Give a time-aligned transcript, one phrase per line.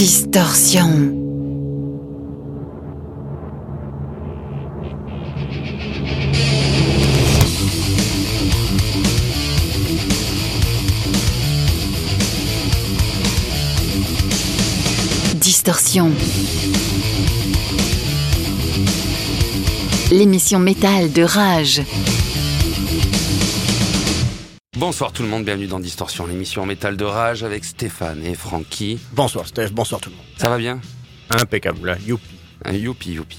[0.00, 0.88] Distorsion.
[15.34, 16.10] Distorsion.
[20.10, 21.82] L'émission métal de Rage.
[24.80, 28.98] Bonsoir tout le monde, bienvenue dans Distorsion, l'émission métal de rage avec Stéphane et Francky.
[29.12, 30.24] Bonsoir Steph, bonsoir tout le monde.
[30.38, 30.80] Ça va bien?
[31.28, 31.98] Impeccable, là.
[32.06, 32.30] youpi.
[32.64, 33.36] Un Youpi, youpi.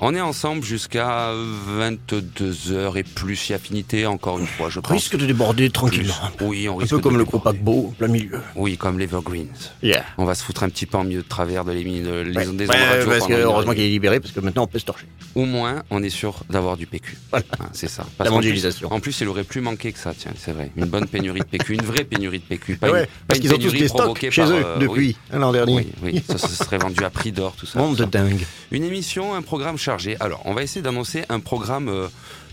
[0.00, 1.32] On est ensemble jusqu'à
[1.78, 4.92] 22h et plus, y affinité encore une fois, je pense.
[4.92, 6.14] Risque de déborder tranquillement.
[6.40, 7.30] Oui, on Un risque peu de comme le déborder.
[7.30, 8.40] gros paquebot, plein milieu.
[8.56, 9.46] Oui, comme l'Evergreens.
[9.82, 10.04] Yeah.
[10.18, 12.36] On va se foutre un petit peu en milieu de travers de l'émi- de- les
[12.36, 14.78] Ouais, ondes des ouais, parce que heureusement qu'il est libéré, parce que maintenant on peut
[14.78, 15.06] se torcher.
[15.34, 17.16] Au moins, on est sûr d'avoir du PQ.
[17.30, 17.44] Voilà.
[17.60, 18.02] Ah, c'est ça.
[18.02, 18.92] La Parce qu'en mondialisation.
[18.92, 20.70] En plus, il aurait plus manqué que ça, tiens, c'est vrai.
[20.76, 22.76] Une bonne pénurie de PQ, une vraie pénurie de PQ.
[22.76, 25.38] Pas une, parce qu'ils ont tous des stocks chez par, eux euh, depuis oui.
[25.38, 25.86] l'an dernier.
[26.02, 27.78] Oui, ça, ça serait vendu à prix d'or, tout ça.
[27.78, 28.44] Monde de dingue.
[28.70, 30.14] Une émission, un programme chargé.
[30.20, 32.08] Alors, on va essayer d'annoncer un programme, euh,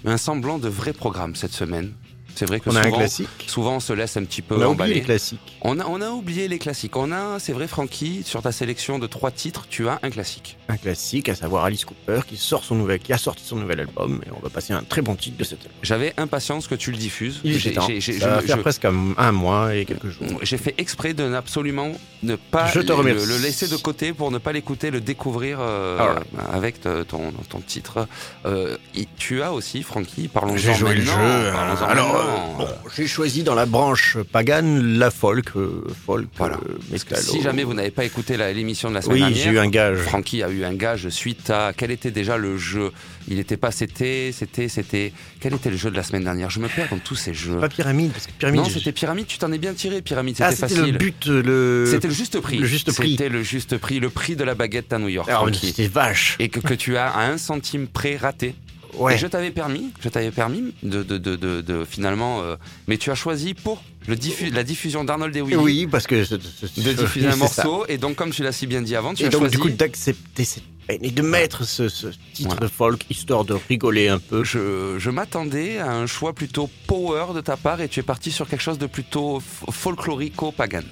[0.05, 1.91] un semblant de vrai programme cette semaine.
[2.35, 3.27] C'est vrai que On a un souvent, classique.
[3.47, 4.93] souvent on se laisse un petit peu On a oublié emballer.
[4.95, 5.39] les classiques.
[5.61, 6.95] On a, on a oublié les classiques.
[6.97, 10.57] On a, c'est vrai, Francky, sur ta sélection de trois titres, tu as un classique.
[10.69, 13.79] Un classique, à savoir Alice Cooper, qui sort son nouvel, qui a sorti son nouvel
[13.79, 15.77] album, et on va passer un très bon titre de cet album.
[15.81, 17.39] J'avais impatience que tu le diffuses.
[17.43, 20.25] Il J'ai- j'ai- j'ai- Ça va faire je- presque un, un mois et quelques jours.
[20.41, 21.91] J'ai fait exprès de n'absolument
[22.23, 26.15] ne pas Je te le, laisser de côté pour ne pas l'écouter, le découvrir euh,
[26.51, 28.07] avec te- ton, ton titre.
[28.45, 28.77] Euh,
[29.17, 31.11] tu as aussi, Francky, parlons-en J'ai joué le jeu.
[31.11, 31.75] hein.
[31.87, 36.55] Alors, bon, j'ai choisi dans la branche pagane la folk, euh, folk, Voilà.
[36.57, 37.21] euh, métallo.
[37.21, 39.67] si jamais vous n'avez pas écouté l'émission de la semaine Oui, dernière, j'ai eu un
[39.69, 39.97] gage.
[39.99, 42.91] Francky a eu un gage suite à quel était déjà le jeu.
[43.27, 45.11] Il n'était pas, c'était, c'était, c'était.
[45.39, 46.49] Quel était le jeu de la semaine dernière?
[46.49, 47.57] Je me perds dans tous ces jeux.
[47.59, 48.61] Pas pyramide, parce que pyramide.
[48.61, 49.25] Non, c'était pyramide.
[49.27, 50.35] Tu t'en es bien tiré, pyramide.
[50.39, 50.93] Ah, C'était c'était facile.
[50.93, 51.85] le but, le.
[51.89, 52.57] C'était le juste prix.
[52.59, 53.11] le juste prix.
[53.11, 55.27] C'était le juste prix, le prix de la baguette à New York.
[55.27, 55.67] Alors, Francky.
[55.67, 56.35] c'était vache.
[56.39, 58.53] et que, que tu as à un centime près raté.
[58.97, 59.15] Ouais.
[59.15, 62.55] Et je t'avais permis, je t'avais permis de, de, de, finalement, euh,
[62.87, 66.15] mais tu as choisi pour le diffu- la diffusion d'Arnold et Willy Oui, parce que.
[66.15, 67.37] de diffuser un ça.
[67.37, 67.85] morceau.
[67.87, 69.55] Et donc, comme tu l'as si bien dit avant, tu Et as donc, choisi.
[69.55, 72.67] du coup, d'accepter cette peine et de mettre ce, ce titre Voilà.
[72.69, 74.43] folk histoire de rigoler un peu.
[74.43, 78.31] je, je m'attendais à un choix plutôt power de ta part et tu es parti
[78.31, 79.41] sur quelque chose de plutôt
[79.71, 80.83] folklorico-pagan.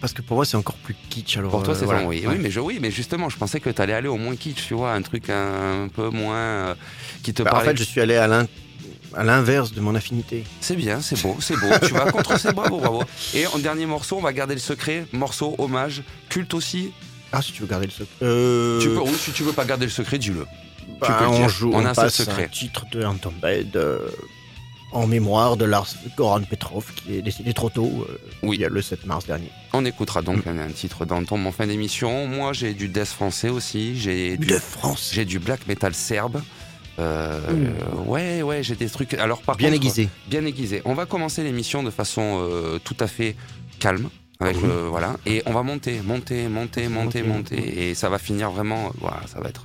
[0.00, 1.36] Parce que pour moi, c'est encore plus kitsch.
[1.38, 2.02] Alors, Pour toi, euh, c'est voilà.
[2.02, 2.20] ça, oui.
[2.24, 2.34] Ouais.
[2.34, 4.66] oui, mais je, oui, mais justement, je pensais que tu allais aller au moins kitsch,
[4.68, 6.74] tu vois, un truc un, un peu moins euh,
[7.24, 7.70] qui te Bah, en parlait.
[7.70, 8.46] fait, je suis allé à l'in-
[9.14, 10.44] à l'inverse de mon affinité.
[10.60, 11.66] C'est bien, c'est beau, c'est beau.
[11.84, 13.02] tu vas contre c'est bravo, bravo.
[13.34, 15.06] Et en dernier morceau, on va garder le secret.
[15.12, 16.92] Morceau, hommage, culte aussi.
[17.32, 18.06] Ah, si tu veux garder le secret.
[18.22, 20.46] Euh, Tu peux, oui, si tu veux pas garder le secret, dis-le.
[21.00, 21.48] bah, peux le on dire.
[21.48, 22.44] joue, On on, a passe secret.
[22.44, 23.98] un titre de Antombed euh,
[24.92, 28.06] en mémoire de Lars Goran Petrov qui est décédé trop tôt.
[28.08, 28.56] euh, Oui.
[28.56, 29.50] il y a le 7 mars dernier.
[29.72, 32.26] On écoutera donc un, un titre dans ton en fin d'émission.
[32.26, 33.98] Moi, j'ai du death français aussi.
[33.98, 35.10] J'ai du, France.
[35.12, 36.40] j'ai du black metal serbe.
[36.98, 37.38] Euh,
[38.06, 39.14] Ouais, ouais, j'ai des trucs.
[39.14, 40.08] Alors, par Bien contre, aiguisé.
[40.26, 40.82] bien aiguisé.
[40.84, 43.36] On va commencer l'émission de façon euh, tout à fait
[43.78, 44.08] calme.
[44.40, 48.52] Avec le- voilà et on va monter monter monter Monter, monter et ça va finir
[48.52, 49.64] vraiment voilà ça va être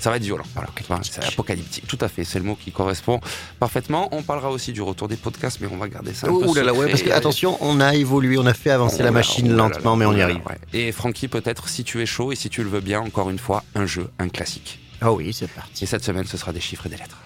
[0.00, 0.68] ça va être violent voilà
[1.02, 3.20] c'est apocalyptique tout à fait c'est le mot qui correspond
[3.58, 6.46] parfaitement on parlera aussi du retour des podcasts mais on va garder ça un peu
[6.50, 9.10] Oh là là, ouais, parce que attention, on a évolué, on a fait avancer la
[9.10, 10.40] machine là, là lentement, là, mais on y arrive.
[10.48, 10.58] ouais.
[10.72, 13.38] Et Francky, peut-être, si tu es chaud et si tu le veux bien, encore une
[13.38, 14.80] fois, un jeu, un classique.
[15.00, 15.84] Ah oui, c'est parti.
[15.84, 17.18] Et cette semaine, ce sera des chiffres et des lettres.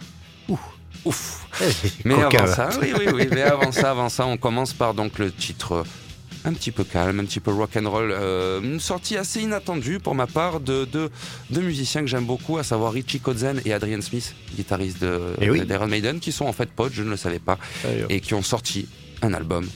[0.49, 0.59] Ouh.
[1.05, 1.47] Ouf.
[1.63, 1.65] Eh,
[2.05, 2.47] Mais avant va.
[2.55, 3.29] ça, oui, oui, oui.
[3.31, 5.85] Mais avant ça, avant ça, on commence par donc le titre
[6.45, 9.99] un petit peu calme, un petit peu rock and roll, euh, une sortie assez inattendue
[9.99, 11.11] pour ma part de deux
[11.51, 15.51] de musiciens que j'aime beaucoup, à savoir Richie Kotzen et Adrian Smith, guitariste de Eh
[15.51, 15.65] oui.
[15.65, 17.59] d'Iron Maiden, qui sont en fait potes, je ne le savais pas,
[18.09, 18.87] et qui ont sorti
[19.23, 19.67] un album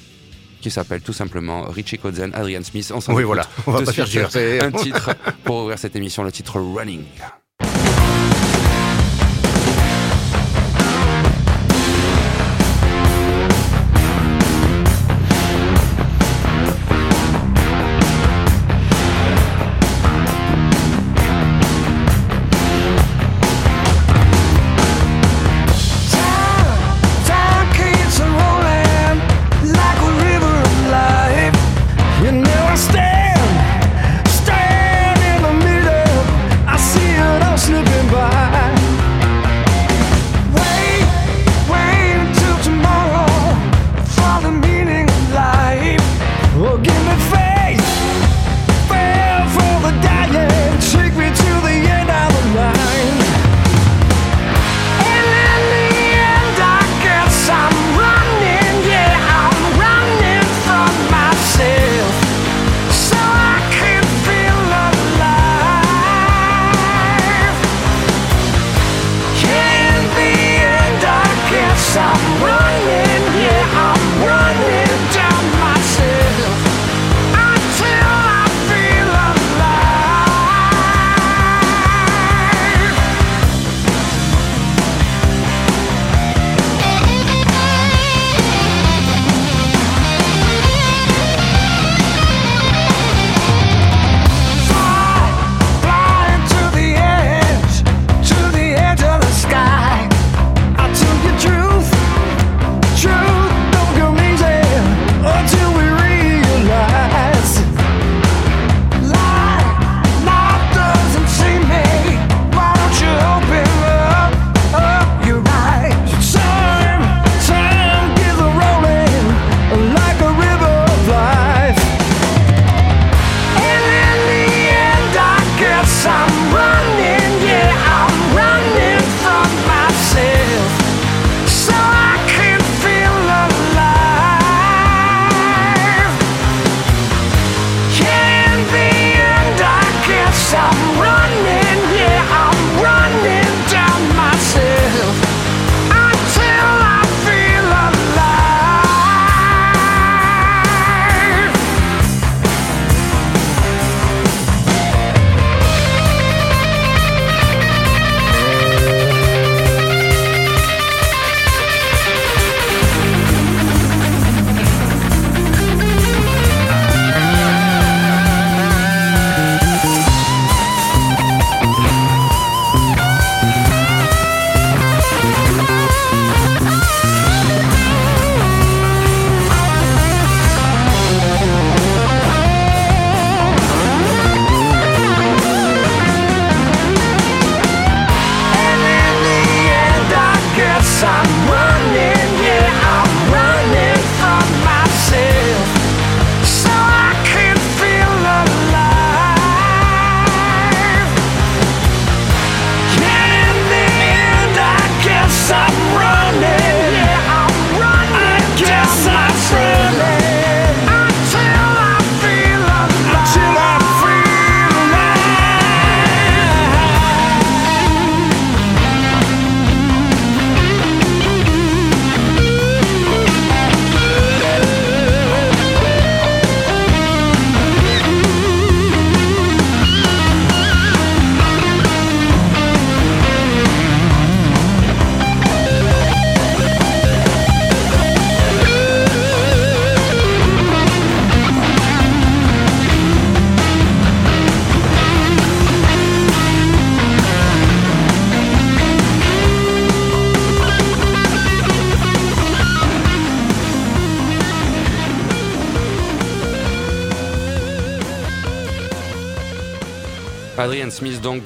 [0.60, 2.90] qui s'appelle tout simplement Richie Kotzen, Adrian Smith.
[2.94, 5.14] On s'en Oui, voilà, on va pas faire un titre
[5.44, 7.04] pour ouvrir cette émission, le titre Running.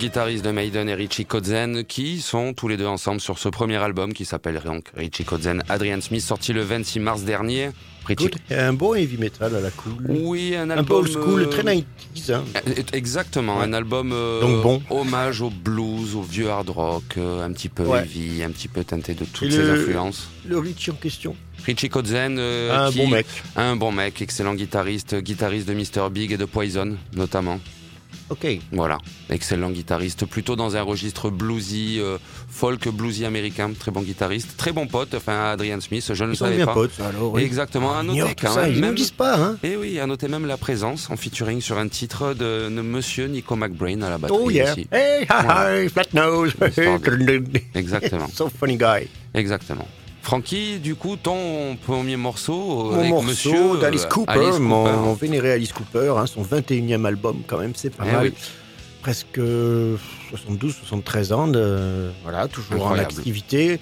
[0.02, 3.76] Guitariste de Maiden, et Richie Kotzen, qui sont tous les deux ensemble sur ce premier
[3.76, 7.70] album qui s'appelle donc Richie Kotzen, Adrian Smith, sorti le 26 mars dernier.
[8.04, 8.24] Richie...
[8.24, 8.34] Good.
[8.50, 9.92] Un bon heavy metal à la cool.
[10.08, 10.86] Oui, un un album.
[10.86, 12.32] peu old school, euh, très 90s.
[12.32, 12.42] Hein.
[12.66, 13.64] euh, Exactement, Ouais.
[13.64, 14.82] un album euh, Donc bon.
[14.90, 18.00] hommage au blues, au vieux hard rock, euh, un petit peu Ouais.
[18.00, 20.28] heavy, un petit peu teinté de toutes Et ces le- influences.
[20.48, 21.36] Le Richie en question?
[21.64, 23.26] Richie Kotzen, un qui- bon mec.
[23.54, 27.60] un bon mec, excellent guitariste, guitariste de Mr Big et de Poison notamment.
[28.30, 28.46] Ok.
[28.72, 28.98] Voilà,
[29.30, 32.16] excellent guitariste, plutôt dans un registre bluesy, euh,
[32.48, 36.34] folk bluesy américain, très bon guitariste, très bon pote, enfin Adrian Smith, je ne le
[36.34, 36.74] Ils sont savais bien pas.
[36.74, 37.32] potes, alors.
[37.32, 37.42] oui.
[37.42, 38.72] Exactement, à noter ignore tout quand ça, même.
[38.72, 39.56] Ils même- nous disent pas, hein.
[39.62, 43.26] Et oui, à noter même la présence en featuring sur un titre de, de Monsieur
[43.26, 44.72] Nico McBrain à la batterie Oh yeah.
[44.72, 44.86] aussi.
[44.90, 46.52] Hey, hi, hi, flat nose.
[47.74, 49.08] Exactement, so funny guy.
[49.34, 49.86] exactement.
[50.22, 54.58] Francky, du coup, ton premier morceau euh, Mon avec morceau Monsieur d'Alice euh, Cooper, Alice
[54.60, 54.96] mon, Cooper.
[54.96, 58.24] mon vénéré Alice Cooper, hein, son 21e album quand même, c'est pas Eh mal.
[58.26, 58.32] oui.
[59.02, 59.40] Presque
[60.30, 63.00] 72, 73 ans, de, voilà, toujours Incroyable.
[63.12, 63.80] en activité.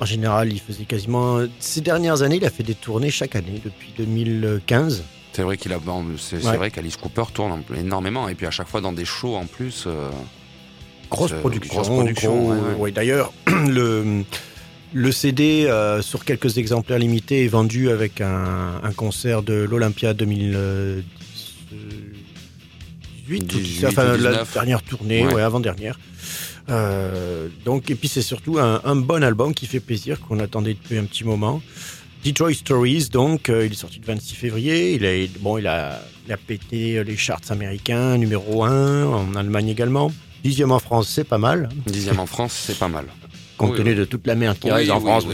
[0.00, 1.40] En général, il faisait quasiment...
[1.60, 5.04] Ces dernières années, il a fait des tournées chaque année, depuis 2015.
[5.34, 6.56] C'est vrai qu'il a, bon, c'est Ouais.
[6.56, 9.84] vrai qu'Alice Cooper tourne énormément et puis à chaque fois dans des shows en plus.
[9.86, 10.08] euh,
[11.10, 11.74] Grosse production.
[11.74, 12.74] grosse production, gros- ouais.
[12.78, 14.24] ouais, D'ailleurs, le,
[14.92, 20.12] le CD euh, sur quelques exemplaires limités est vendu avec un, un concert de l'Olympia
[20.14, 21.04] 2018,
[23.30, 24.52] ou 18 enfin, la 19.
[24.54, 25.34] dernière tournée, Ouais.
[25.34, 25.98] ouais, avant-dernière.
[26.68, 30.74] Euh, donc, et puis c'est surtout un, un bon album qui fait plaisir, qu'on attendait
[30.74, 31.60] depuis un petit moment.
[32.24, 34.94] Detroit Stories, donc, euh, il est sorti le 26 février.
[34.94, 39.68] Il a, bon, il a, il a pété les charts américains, numéro 1, en Allemagne
[39.68, 40.12] également.
[40.44, 43.06] Dixième en France, c'est pas mal, Dixième en France, c'est pas mal.
[43.66, 45.26] Compte tenu de toute la merde qui reste en France.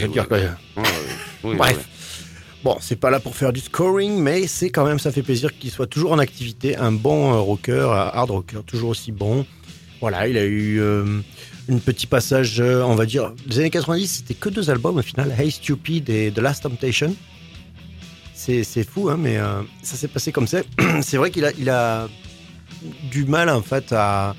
[1.43, 1.89] Bref.
[2.65, 5.57] Bon, c'est pas là pour faire du scoring, mais c'est quand même, ça fait plaisir
[5.57, 6.77] qu'il soit toujours en activité.
[6.77, 9.47] Un bon euh, rocker, hard rocker, toujours aussi bon.
[10.01, 11.21] Voilà, il a eu euh,
[11.71, 15.03] un petit passage, euh, on va dire, les années 90, c'était que deux albums au
[15.03, 17.15] final, Hey Stupid et The Last Temptation.
[18.35, 20.61] C'est c'est fou, hein, mais euh, ça s'est passé comme ça.
[21.03, 22.09] c'est vrai qu'il a, il a
[23.11, 24.37] du mal, en fait, à.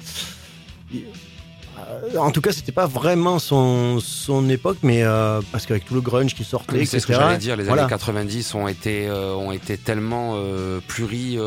[1.90, 5.94] Euh, En tout cas, c'était pas vraiment son, son époque, mais euh, parce qu'avec tout
[5.96, 7.56] le grunge qui sortait, C'est ce que j'allais dire.
[7.56, 7.84] Les voilà.
[7.84, 10.38] années 90 ont été, euh, ont été tellement
[10.88, 11.38] pluri,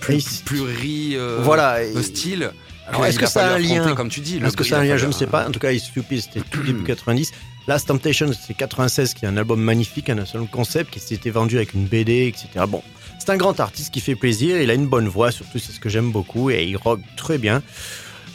[0.00, 1.78] plus, pluri, voilà.
[2.02, 2.50] style.
[2.88, 4.38] Alors, est-ce que ça a un lien affronter, Comme tu dis.
[4.38, 5.46] le- Est-ce que ça a un lien Je ne sais pas.
[5.46, 7.32] En tout cas, It's Stupid, c'était tout début 90.
[7.66, 11.56] Last Temptation, c'est 96, qui est un album magnifique, un seul concept, qui s'était vendu
[11.56, 12.64] avec une BD, etc.
[12.66, 12.82] Bon,
[13.18, 14.58] c'est un grand artiste qui fait plaisir.
[14.62, 17.36] Il a une bonne voix, surtout, c'est ce que j'aime beaucoup, et il rock très
[17.36, 17.62] bien.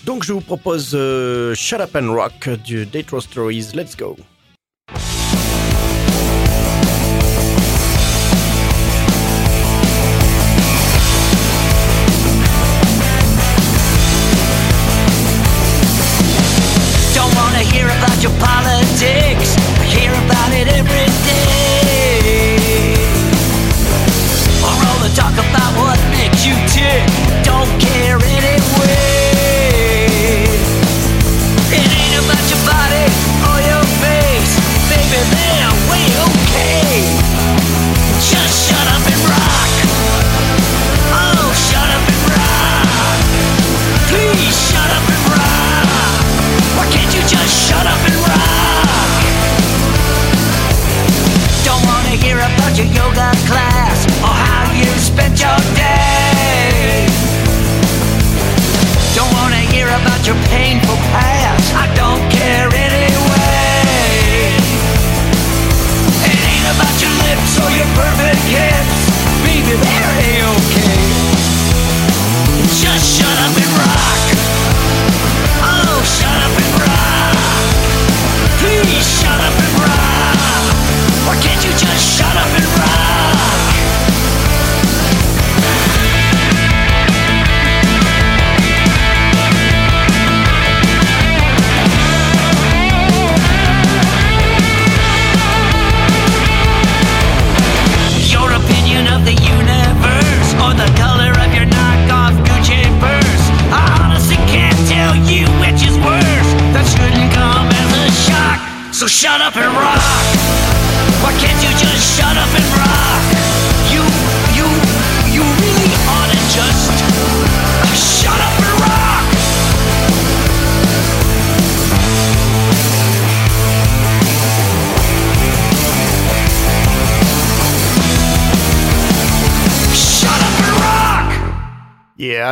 [0.05, 3.67] Donc, je vous propose euh, Shut Up and Rock du Detroit Stories.
[3.73, 4.17] Let's go.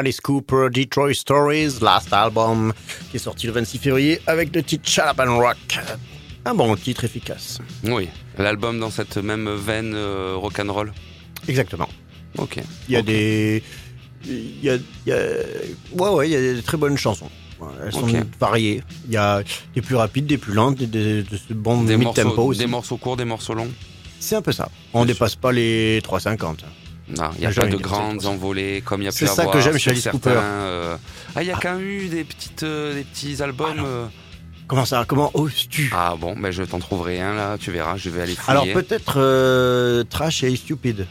[0.02, 2.74] Alice Cooper, Detroit Stories, Last Album,
[3.12, 5.58] qui est sorti le 26 février avec le titre Shut Up and Rock.
[6.44, 7.60] Un bon titre efficace.
[7.84, 10.92] Oui, l'album dans cette même veine euh, rock'n'roll.
[11.48, 11.88] Exactement.
[12.40, 12.58] Ok.
[12.90, 13.62] Il y a des.
[14.26, 15.18] Il y a, il y a-
[15.94, 17.30] Ouais, ouais, il y a des très bonnes chansons.
[17.86, 18.08] Elles sont
[18.40, 18.82] variées.
[19.06, 19.44] Il y a
[19.76, 22.60] des plus rapides, des plus lentes, des, des, Des mid-tempo morceaux, aussi.
[22.60, 23.70] des morceaux courts, des morceaux longs.
[24.20, 24.68] C'est un peu ça.
[24.94, 26.62] On Bien dépasse pas les 3,50.
[27.18, 29.28] Non, il n'y a Ah, pas de grandes envolées comme il y a pu C'est
[29.28, 30.30] ça avoir que j'aime chez Alice Cooper.
[30.36, 30.96] euh,
[31.36, 33.84] Ah, il y a quand même eu des, petites, euh, des petits albums.
[33.86, 34.06] euh.
[34.68, 35.92] Comment ça Comment oses-tu?
[35.94, 38.52] Ah bon, ben je t'en trouverai un là, tu verras, je vais aller fouiller.
[38.52, 41.08] Alors peut-être Trash et Stupid.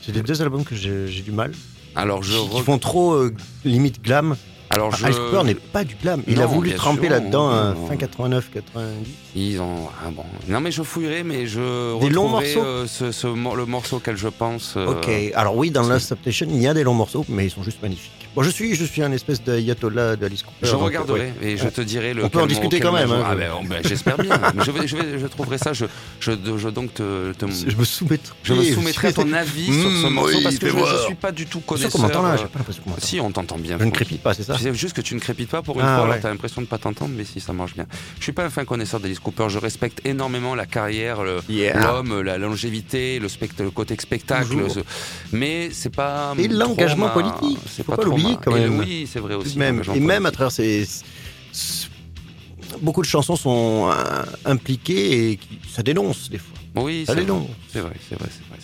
[0.00, 1.52] C'est des deux albums que j'ai du mal.
[1.96, 3.22] Alors je, Qui, qui font trop
[3.64, 4.36] limite glam.
[4.74, 6.22] Alors je, Alice Cooper n'est pas du glam.
[6.26, 9.10] Il a voulu tremper là-dedans hein, fin 89, 90.
[9.36, 13.26] ils ont, ah bon, non mais je fouillerai, mais je Des longs morceaux euh, ce,
[13.56, 14.74] le morceau auquel je pense.
[14.76, 17.50] euh, Ok, alors oui, dans Last Temptation, il y a des longs morceaux, mais ils
[17.50, 18.23] sont juste magnifiques.
[18.34, 20.66] Bon, je suis, je suis un espèce d'ayatollah d'Alice Cooper.
[20.66, 21.50] Je donc, regarderai ouais.
[21.52, 22.24] et je te dirai le.
[22.24, 23.22] On peut en discuter quand même, hein.
[23.24, 24.40] Ah ben, oh, ben, j'espère bien.
[24.64, 25.72] Je, vais, je, vais, je trouverai ça.
[25.72, 25.84] Je,
[26.18, 28.34] je, je donc te, te- Je me soumettrai.
[28.42, 30.98] je me soumettrai à ton avis sur ce Mmh, morceau oui, parce que je ne
[31.06, 31.92] suis pas du tout sûr connaisseur.
[31.92, 33.02] qu'on m'entend là, euh, j'ai pas l'impression qu'on m'entend.
[33.06, 33.76] Si, on t'entend bien.
[33.78, 35.86] Je ne crépite pas, c'est ça C'est juste que tu ne crépites pas pour une
[35.86, 36.18] Ah, fois, ouais.
[36.20, 37.86] t'as l'impression de pas t'entendre, mais si ça marche bien.
[38.18, 42.36] Je suis pas un fin connaisseur d'Alice Cooper, je respecte énormément la carrière, l'homme, la
[42.38, 44.56] longévité, le, côté spectacle,
[45.32, 46.34] mais c'est pas.
[46.38, 48.78] Et l'engagement politique, C'est pas trop l'oublier ma- quand et même.
[48.78, 49.58] oui, c'est vrai aussi.
[49.58, 50.86] Même, l'engagement et même à travers ces.
[52.80, 55.38] Beaucoup de chansons sont euh, impliquées et
[55.68, 56.56] ça dénonce des fois.
[56.76, 57.48] Oui, Ça dénonce.
[57.72, 58.58] C'est vrai, c'est vrai, c'est vrai.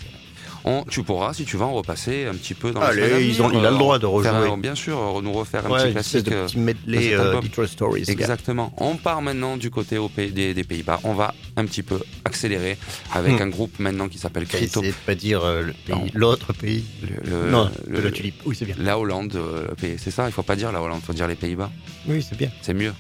[0.65, 0.69] C'est.
[0.71, 3.17] On- tu pourras, si tu veux, en repasser un petit peu dans Allez, les semaines
[3.19, 4.31] à ils ont- il a le droit de rejouer.
[4.31, 6.27] un- bien sûr, nous refaire un Ouais, petit classique.
[6.27, 8.05] de euh, petit medley euh, Stories.
[8.09, 8.73] Exactement.
[8.79, 11.01] On part maintenant du côté au pays- des, des Pays-Bas.
[11.05, 12.77] On va un petit peu accélérer
[13.13, 13.43] avec Hmm.
[13.43, 14.81] un groupe maintenant qui s'appelle Crypto.
[14.83, 16.85] de pas dire euh, le l'autre pays.
[17.03, 18.41] Le- le- non, le- la tulipe.
[18.47, 18.77] Oui, c'est bien.
[18.79, 21.35] La Hollande, le c'est ça, il faut pas dire la Hollande, il faut dire les
[21.35, 21.71] Pays-Bas.
[22.07, 22.51] Oui, c'est bien.
[22.63, 22.93] C'est mieux.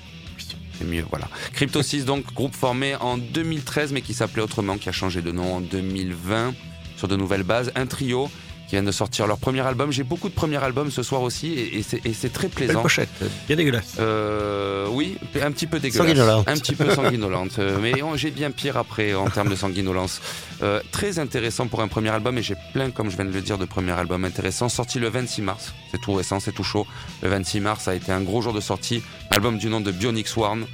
[0.78, 1.28] C'est mieux, voilà.
[1.52, 5.30] Crypto 6, donc, groupe formé en 2013, mais qui s'appelait autrement, qui a changé de
[5.30, 6.54] nom en 2020,
[7.00, 7.72] sur de nouvelles bases.
[7.74, 8.30] Un trio
[8.68, 9.90] qui vient de sortir leur premier album.
[9.90, 12.54] J'ai beaucoup de premiers albums ce soir aussi, et, et c'est- et c'est très Belle
[12.68, 12.82] plaisant.
[12.82, 13.08] pochette,
[13.48, 13.94] bien dégueulasse.
[13.98, 16.06] Euh, oui, un petit peu dégueulasse.
[16.06, 16.46] Sanguinolente.
[16.48, 17.58] Un petit peu sanguinolente.
[17.58, 20.20] euh, mais j'ai bien pire après en termes de sanguinolence.
[20.62, 23.40] Euh, très intéressant pour un premier album et j'ai plein, comme je viens de le
[23.40, 24.68] dire, de premiers albums intéressants.
[24.68, 25.72] Sorti le 26 mars.
[25.90, 26.86] C'est tout récent, c'est tout chaud.
[27.24, 29.02] Le 26 mars a été un gros jour de sortie.
[29.32, 30.64] Album du nom de Bionic Swarm.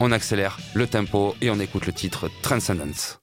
[0.00, 2.28] On accélère le tempo et on écoute le titre.
[2.42, 3.17] Transcendence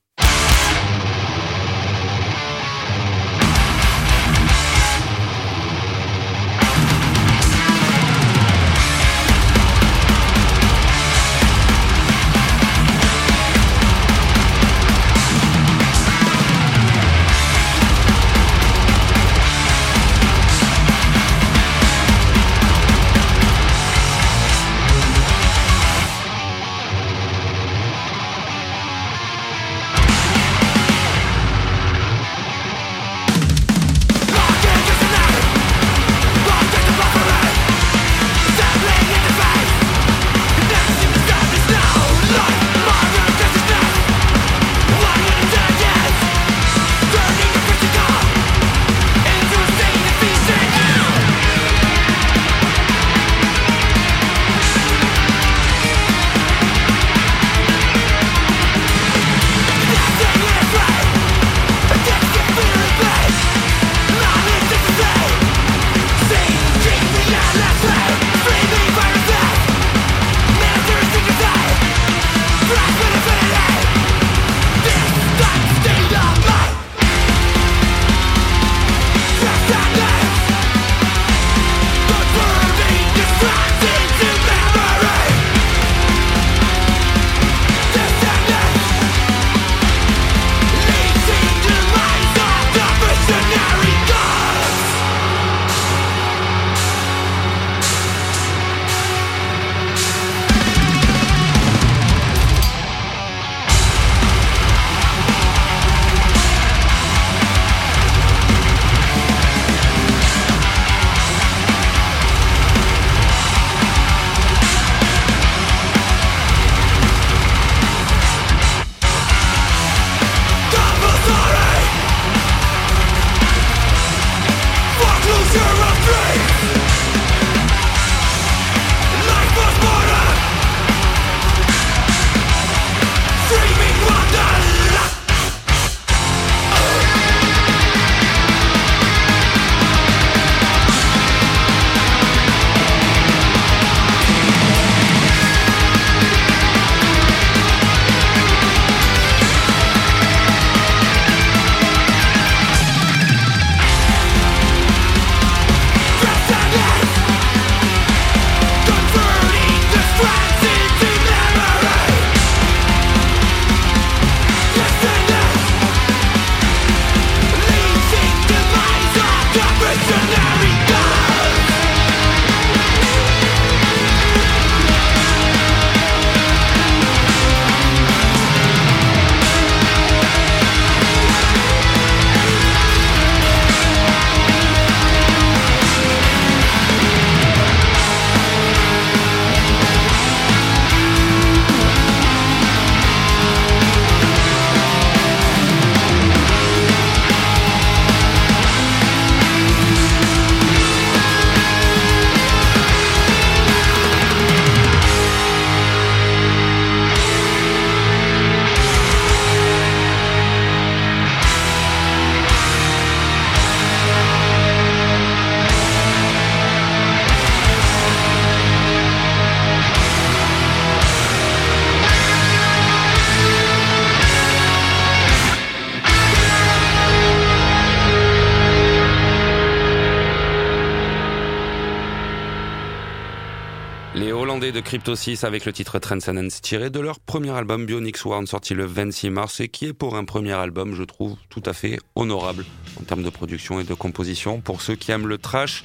[234.96, 238.86] Crypto 6 avec le titre Transcendence tiré de leur premier album Bionic Sworn sorti le
[238.86, 242.64] 26 mars et qui est pour un premier album, je trouve, tout à fait honorable
[242.98, 244.62] en termes de production et de composition.
[244.62, 245.84] Pour ceux qui aiment le trash,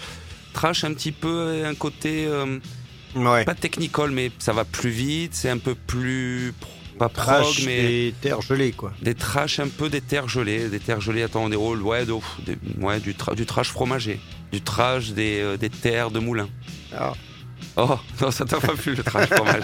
[0.53, 2.61] trash un petit peu, un côté euh,
[3.17, 3.45] Ouais.
[3.45, 6.55] pas technical, mais ça va plus vite, c'est un peu plus
[6.97, 8.93] pas prog, Trash mais et terre gelée, quoi.
[9.03, 12.15] des trash un peu des terres gelées, des terres gelées, attends, des rôles, ouais, de-
[12.47, 14.21] des- ouais, du, tra- du trash fromager,
[14.53, 16.49] du trash des, euh, des terres de moulin.
[16.97, 17.15] Ah.
[17.77, 19.63] Oh, non, ça t'a pas plu le trash fromage.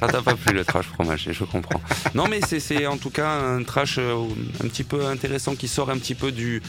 [0.00, 1.80] ça t'a pas plu le trash fromage, je comprends.
[2.14, 4.14] Non, mais c'est- en tout cas un trash euh,
[4.62, 6.62] un petit peu intéressant qui sort un petit peu du,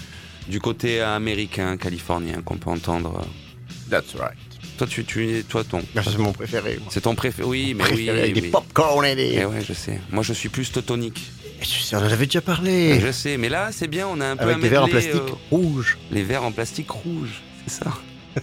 [0.48, 3.22] du côté américain, californien qu'on peut entendre.
[3.90, 4.38] That's right.
[4.78, 5.82] Toi, tu, tu, toi, ton.
[5.96, 6.80] Ah, C'est mon préféré.
[6.90, 7.48] C'est ton préféré.
[7.48, 7.90] Oui, mais oui.
[7.92, 8.50] Préféré avec des oui.
[8.50, 9.38] popcorn et des.
[9.42, 10.00] Eh ouais, je sais.
[10.12, 11.22] Moi, je suis plus teutonique.
[11.94, 13.00] On en avait déjà parlé.
[13.00, 14.08] Je sais, mais là, c'est bien.
[14.08, 15.98] On a un peu Avec un des verres en plastique euh, rouge.
[16.10, 17.92] les verres en plastique rouge, c'est ça.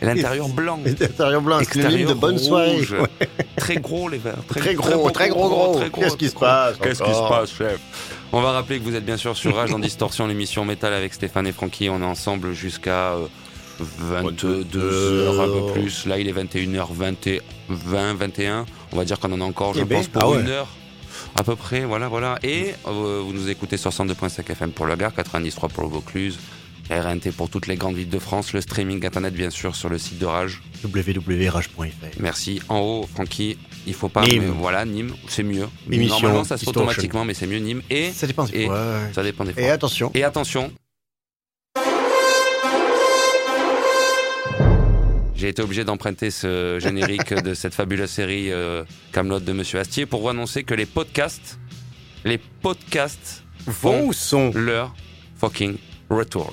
[0.02, 0.80] L'intérieur blanc.
[0.84, 2.80] L'intérieur blanc, Extérieur de bonne soirée.
[2.80, 3.28] Ouais.
[3.56, 4.42] Très gros les verres.
[4.48, 5.76] Très gros, très gros, gros.
[5.78, 7.78] très Qu'est-ce qui se passe Qu'est-ce qui se passe, chef?
[8.32, 11.14] On va rappeler que vous êtes bien sûr sur Rage en Distorsion, l'émission métal avec
[11.14, 11.88] Stéphane et Francky.
[11.88, 13.26] On est ensemble jusqu'à euh,
[13.80, 16.06] 22 heures un peu plus.
[16.06, 18.66] Là, il est 21h20, 20, 21.
[18.92, 20.40] On va dire qu'on en a encore, je Eh ben, pense, pour ah ouais.
[20.40, 20.68] une heure.
[21.36, 22.38] À peu près, voilà, voilà.
[22.42, 26.38] Et euh, vous nous écoutez sur 102.5 FM pour le Gard, 93 pour le Vaucluse,
[26.90, 29.98] RNT pour toutes les grandes villes de France, le streaming internet bien sûr sur le
[29.98, 30.62] site de Rage.
[30.84, 32.20] www.rage.fr.
[32.20, 32.60] Merci.
[32.68, 34.24] En haut, Francky, il faut pas.
[34.24, 34.42] Nîmes.
[34.42, 35.68] mais voilà, Nîmes, c'est mieux.
[35.90, 37.82] Émission, Normalement, ça se fait automatiquement, mais c'est mieux Nîmes.
[37.90, 39.00] Et Ça dépend des Et- fois.
[39.12, 39.62] ça dépend des fois.
[39.62, 40.72] Et attention, Et attention.
[45.34, 50.04] J'ai été obligé d'emprunter ce générique de cette fabuleuse série euh, Camelot de Monsieur Astier
[50.04, 51.60] pour vous annoncer que les podcasts,
[52.24, 54.50] les podcasts vont ou sont?
[54.52, 54.92] leur
[55.36, 55.76] fucking
[56.10, 56.52] retour.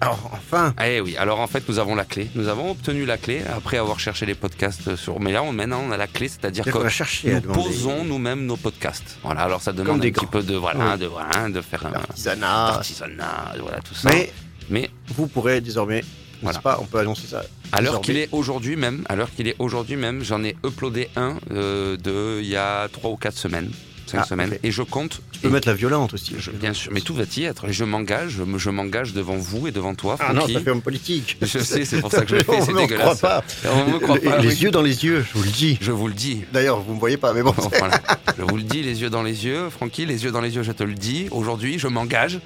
[0.00, 2.28] Alors, enfin, Eh oui, alors en fait nous avons la clé.
[2.34, 5.20] Nous avons obtenu la clé après avoir cherché les podcasts sur.
[5.20, 7.40] Mais là on, maintenant on a la clé, c'est-à-dire on que va chercher à nous
[7.42, 7.62] demander.
[7.62, 9.18] posons nous-mêmes nos podcasts.
[9.22, 11.00] Voilà, alors ça demande Comme un petit peu de voilà, Oui.
[11.00, 12.66] de voilà, de faire un Artisanat.
[12.68, 14.08] artisanat, voilà tout ça.
[14.10, 14.32] Mais
[14.70, 16.04] Mais vous pourrez désormais,
[16.42, 16.56] Voilà.
[16.58, 17.42] n'est-ce pas, on peut annoncer ça.
[17.72, 18.04] à l'heure désormais.
[18.04, 21.96] qu'il est aujourd'hui même, à l'heure qu'il est aujourd'hui même, j'en ai uploadé un euh,
[21.96, 23.70] de il y a trois ou quatre semaines,
[24.08, 25.20] cinq Ah, semaines, et je compte.
[25.32, 26.34] Tu peux et- mettre la violente aussi.
[26.38, 27.68] je- bien sûr, mais tout va y être.
[27.68, 30.60] Et je m'engage, je, me- je m'engage devant vous et devant toi, Ah non, ça
[30.60, 31.36] fait homme politique.
[31.42, 32.98] Je sais, c'est pour ça que je le fais, c'est dégueulasse.
[33.00, 33.44] croit pas.
[33.66, 34.54] On me croit pas, les oui.
[34.56, 35.78] yeux dans les yeux, je vous le dis.
[35.80, 36.44] Je vous le dis.
[36.52, 37.52] D'ailleurs, vous me voyez pas, mais bon.
[37.56, 38.00] Bon, voilà.
[38.38, 40.62] Je vous le dis, les yeux dans les yeux, Francky, les yeux dans les yeux,
[40.62, 41.28] je te le dis.
[41.30, 42.40] Aujourd'hui, je m'engage.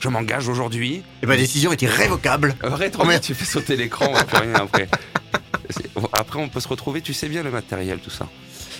[0.00, 1.02] Je m'engage aujourd'hui.
[1.22, 2.54] Et ma décision est irrévocable.
[2.62, 3.22] Arrête, Oh, merde.
[3.22, 4.88] tu fais sauter l'écran, on va plus rien après.
[6.34, 8.28] Après, on peut se retrouver, tu sais bien le matériel, tout ça.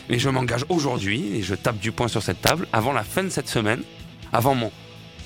[0.09, 3.23] Mais je m'engage aujourd'hui et je tape du poing sur cette table avant la fin
[3.23, 3.83] de cette semaine,
[4.33, 4.73] avant mon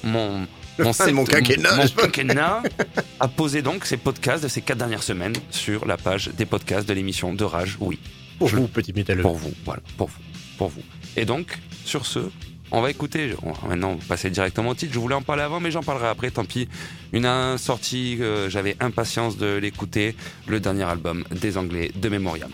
[0.04, 0.46] mon
[0.92, 2.62] fin de mon quinquennat, mon quinquennat,
[3.18, 6.86] à poser donc ces podcasts de ces quatre dernières semaines sur la page des podcasts
[6.86, 7.78] de l'émission de Rage.
[7.80, 7.98] Oui,
[8.38, 9.22] Pour Je- vous, petit métalleux.
[9.22, 10.20] pour vous, voilà, pour vous,
[10.58, 10.82] pour vous.
[11.16, 12.18] Et donc, sur ce,
[12.70, 13.98] on va écouter, on va maintenant
[14.30, 16.68] directement au titre, je voulais en parler avant, mais j'en parlerai après, tant pis.
[17.12, 20.14] Une sortie, euh, j'avais impatience de l'écouter,
[20.46, 22.50] le dernier album des Anglais de Memoriam.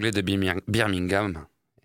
[0.00, 1.44] Anglais de Birming- Birmingham.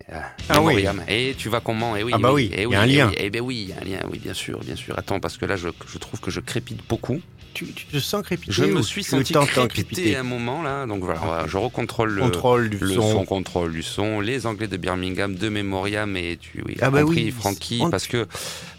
[0.09, 0.85] Euh, Ah oui.
[1.09, 1.97] Et tu vas comment?
[1.97, 3.11] Et oui, Ah bah oui, et il y a un lien.
[3.17, 4.97] Et, ben oui, il y a un lien, oui, bien sûr, bien sûr.
[4.97, 7.19] Attends, parce que là, je, je trouve que je crépite beaucoup.
[7.53, 10.15] Tu, tu te sens crépiter Je me suis senti t'entends crépiter?
[10.15, 13.11] à un moment là, donc voilà, voilà, je recontrôle le, Contrôle du le son.
[13.11, 14.19] son, contrôle du son.
[14.21, 17.89] Les Anglais de Birmingham, de Memoriam et tu oui, Ah bah compris, oui, Frankie, on-
[17.89, 18.27] parce que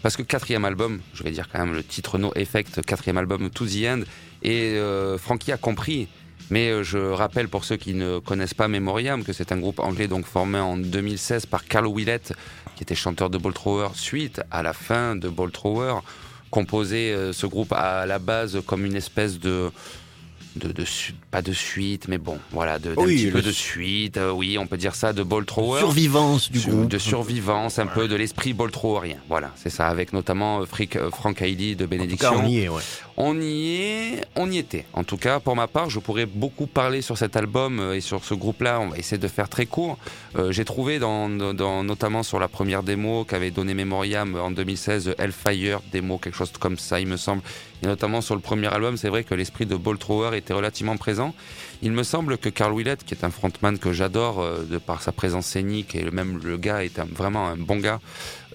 [0.03, 3.49] parce que quatrième album, je vais dire quand même le titre No Effect, quatrième album
[3.49, 4.01] To the End,
[4.43, 6.07] et euh, Frankie a compris.
[6.49, 9.79] Mais euh, je rappelle pour ceux qui ne connaissent pas Memoriam que c'est un groupe
[9.79, 12.33] anglais donc formé en 2016 par Carl Willett,
[12.75, 15.95] qui était chanteur de Ball Thrower, suite à la fin de Ball Thrower,
[16.49, 19.71] composé euh, ce groupe à la base comme une espèce de
[20.57, 20.83] de, de
[21.31, 24.31] pas de suite, mais bon, voilà, de, d'un Oui, petit peu de su- suite, euh,
[24.31, 25.79] oui, on peut dire ça, de ball thrower.
[25.79, 26.87] Survivance du groupe.
[26.89, 29.17] de survivance, un peu de l'esprit ball throwerien.
[29.29, 32.33] Voilà, c'est ça, avec notamment euh, Frick, euh, Frank Hailey de En tout cas, Bénédiction.
[32.43, 32.81] on y est, ouais.
[33.17, 34.85] On y est, on y était.
[34.93, 38.23] En tout cas, pour ma part, je pourrais beaucoup parler sur cet album et sur
[38.23, 38.79] ce groupe-là.
[38.79, 39.97] On va essayer de faire très court.
[40.37, 45.15] Euh, J'ai trouvé, dans, dans- notamment sur la première démo qu'avait donné Memoriam en 2016,
[45.17, 47.41] Hellfire, démo, quelque chose comme ça, il me semble.
[47.83, 50.97] Et notamment sur le premier album, c'est vrai que l'esprit de Ball Thrower était relativement
[50.97, 51.35] présent.
[51.83, 55.01] Il me semble que Carl Willett, qui est un frontman que j'adore euh, de par
[55.03, 57.99] sa présence scénique et même le gars est un- vraiment un bon gars,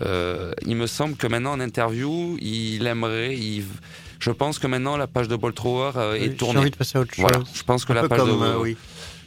[0.00, 3.64] euh, il me semble que maintenant en interview, il aimerait, il-
[4.18, 6.60] je pense que maintenant la page de Ball Thrower euh, J'ai est tournée.
[6.60, 7.22] envie de passer à autre chose.
[7.28, 8.76] Voilà, je pense que Un la page comme, de oui,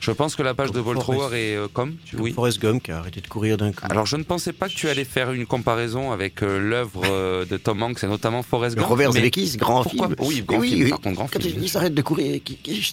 [0.06, 1.34] je pense que la page de Comme Forrest.
[1.34, 2.32] est euh, comme tu oui.
[2.32, 3.80] Forrest Gump qui a arrêté de courir d'un coup.
[3.90, 7.44] Alors je ne pensais pas que tu allais faire une comparaison avec euh, l'œuvre euh,
[7.46, 8.88] de Tom Hanks et notamment Forrest Gump.
[8.88, 10.16] Robert Zemeckis, grand pourquoi film.
[10.20, 10.84] Oui, grand oui, film.
[10.84, 10.90] oui.
[10.92, 11.60] Par contre, grand Quand film.
[11.64, 12.40] il s'arrête de courir,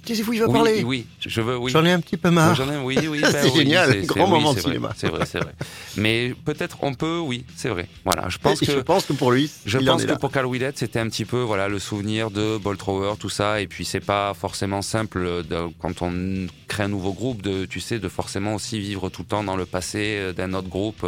[0.05, 0.83] taisez-vous, il va oui, parler.
[0.85, 1.70] oui, je veux, oui.
[1.72, 2.55] J'en ai un petit peu marre.
[2.55, 4.70] J'en ai, oui, oui, C'est ben oui, génial, c'est- grand c'est- moment de c'est vrai,
[4.72, 4.94] cinéma.
[4.96, 5.53] C'est vrai, c'est vrai.
[5.96, 7.88] Mais peut-être on peut, oui, c'est vrai.
[8.05, 10.46] Voilà, je pense Et que je pense que pour lui, Je pense que pour Carl
[10.51, 13.85] Willett, c'était un petit peu voilà le souvenir de Ball Thrower, tout ça, et puis
[13.85, 15.42] c'est pas forcément simple
[15.81, 19.29] quand on crée un nouveau groupe de, tu sais, de forcément aussi vivre tout le
[19.29, 21.07] temps dans le passé euh, d'un autre groupe.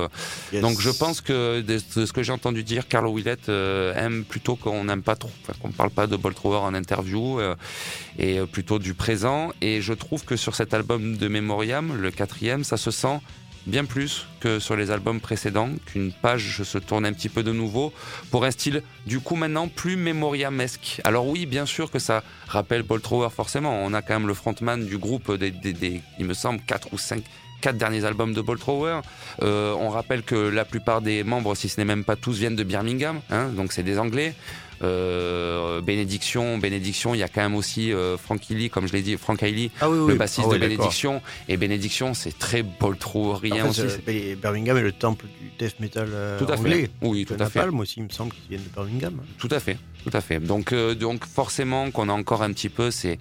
[0.53, 0.63] Yes.
[0.63, 4.57] Donc je pense que de, ce que j'ai entendu dire, Carl Willett euh, aime plutôt
[4.57, 5.31] qu'on n'aime pas trop,
[5.61, 7.55] qu'on parle pas de Ball Thrower en interview euh,
[8.19, 9.53] et euh, plutôt du présent.
[9.61, 13.21] Et je trouve que sur cet album de Memoriam, le quatrième, ça se sent
[13.67, 17.53] bien plus que sur les albums précédents, qu'une page se tourne un petit peu de
[17.53, 17.93] nouveau
[18.31, 21.01] pour un style du coup maintenant plus mémoriamesque.
[21.05, 23.73] Alors oui, bien sûr que ça rappelle Ball Thrower forcément.
[23.85, 26.93] On a quand même le frontman du groupe des, des, des- il me semble, quatre
[26.93, 27.23] ou cinq
[27.61, 29.01] quatre derniers albums de Ball Thrower.
[29.43, 32.57] Euh, on rappelle que la plupart des membres, si ce n'est même pas tous, viennent
[32.57, 34.35] de Birmingham, hein, donc c'est des Anglais.
[34.83, 39.03] Euh, bénédiction, bénédiction, il y a quand même aussi euh, Frankie Lee, comme je l'ai
[39.03, 40.09] dit, Frank Hailey, Ah oui, oui.
[40.13, 40.59] le bassiste Ah de.
[40.59, 41.23] Bénédiction.
[41.49, 43.97] Et Bénédiction, c'est très Ball Throwerien En fait, aussi.
[44.09, 46.09] euh, Birmingham est le temple du death metal
[46.39, 46.83] Tout à anglais.
[46.83, 46.91] fait.
[47.03, 47.59] Oui, tout à fait.
[47.61, 49.21] Napalm aussi, il me semble qu'ils viennent de Birmingham.
[49.39, 50.41] Tout à fait, tout à fait.
[50.41, 53.19] Donc, euh, donc forcément qu'on a encore un petit peu ces,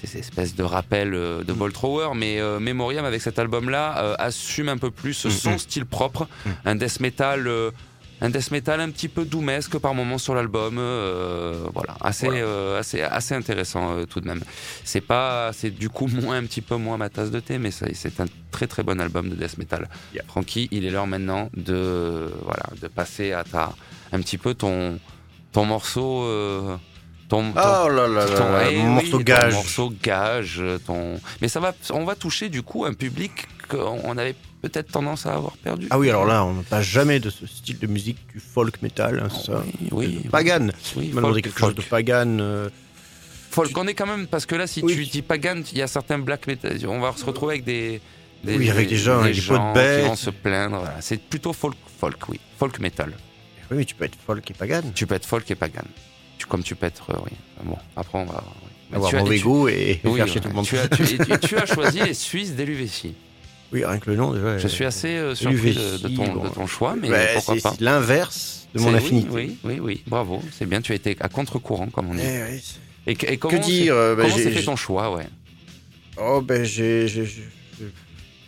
[0.00, 3.98] ces ces espèces de rappels euh, de Ball Thrower, mais euh, Memoriam avec cet album-là
[3.98, 5.58] euh, assume un peu plus Mm, son mm.
[5.58, 6.50] style propre, Mm.
[6.66, 7.46] un death metal.
[7.48, 7.70] euh,
[8.20, 12.40] un death metal un petit peu doumesque par moment sur l'album, euh, voilà, assez, Voilà.
[12.42, 14.42] euh, assez, assez intéressant euh, tout de même.
[14.84, 17.70] C'est pas, c'est du coup moins un petit peu moins ma tasse de thé, mais
[17.70, 19.88] c'est un très très bon album de death metal.
[20.14, 20.22] Yeah.
[20.28, 23.74] Francky, il est l'heure maintenant de, voilà, de passer à ta,
[24.12, 24.98] un petit peu ton,
[25.52, 26.22] ton morceau,
[27.28, 29.52] ton, ton- Oh là là ton- là, eh oui, morceau ton gage.
[29.54, 31.20] morceau gage, ton.
[31.42, 34.36] Mais ça va, on va toucher du coup un public qu'on avait
[34.68, 35.86] peut-être tendance à avoir perdu.
[35.90, 38.80] Ah oui, alors là, on ne passe jamais de ce style de musique du folk
[38.82, 39.62] metal, hein, ça.
[39.92, 40.68] Oui, oui, Pagan.
[40.96, 42.38] oui, folk, quelque chose de pagan.
[42.40, 42.68] euh,
[43.50, 45.86] Folk, on est quand même parce que là, si tu dis pagan, il y a
[45.86, 48.00] certains black metal, on va se retrouver avec des.
[48.46, 50.78] Oui, avec des gens, avec des gens qui vont se plaindre.
[50.80, 51.00] Voilà.
[51.00, 53.12] C'est plutôt folk, folk, oui, folk metal.
[53.70, 54.82] Oui, mais tu peux être folk et pagan.
[54.94, 55.82] Tu peux être folk et pagan.
[56.38, 57.32] Tu, comme tu peux être, euh, oui.
[57.64, 58.44] Bon, après on va.
[58.62, 58.96] oui.
[58.96, 60.40] Avoir tu mauvais tu- goût et Oui, faire chier ouais.
[60.42, 60.64] tout le monde.
[60.66, 63.14] Tu as, tu, et tu- tu as choisi les Suisses d'Helvétie.
[63.76, 64.58] Oui, rien que le nom déjà.
[64.58, 66.44] Je suis assez euh, surpris de, de ton, bon.
[66.44, 67.72] de ton choix, mais bah, pourquoi pas?
[67.72, 69.28] c'est l'inverse de mon affinité.
[69.30, 72.22] Oui, oui, oui, oui, bravo, c'est bien, tu as été à contre-courant, comme on dit.
[72.24, 72.52] Eh
[73.06, 75.26] oui, Et, comment que dire bah, Comment j'ai- s'est fait ton choix, ouais?
[76.18, 77.06] Oh, ben j'ai.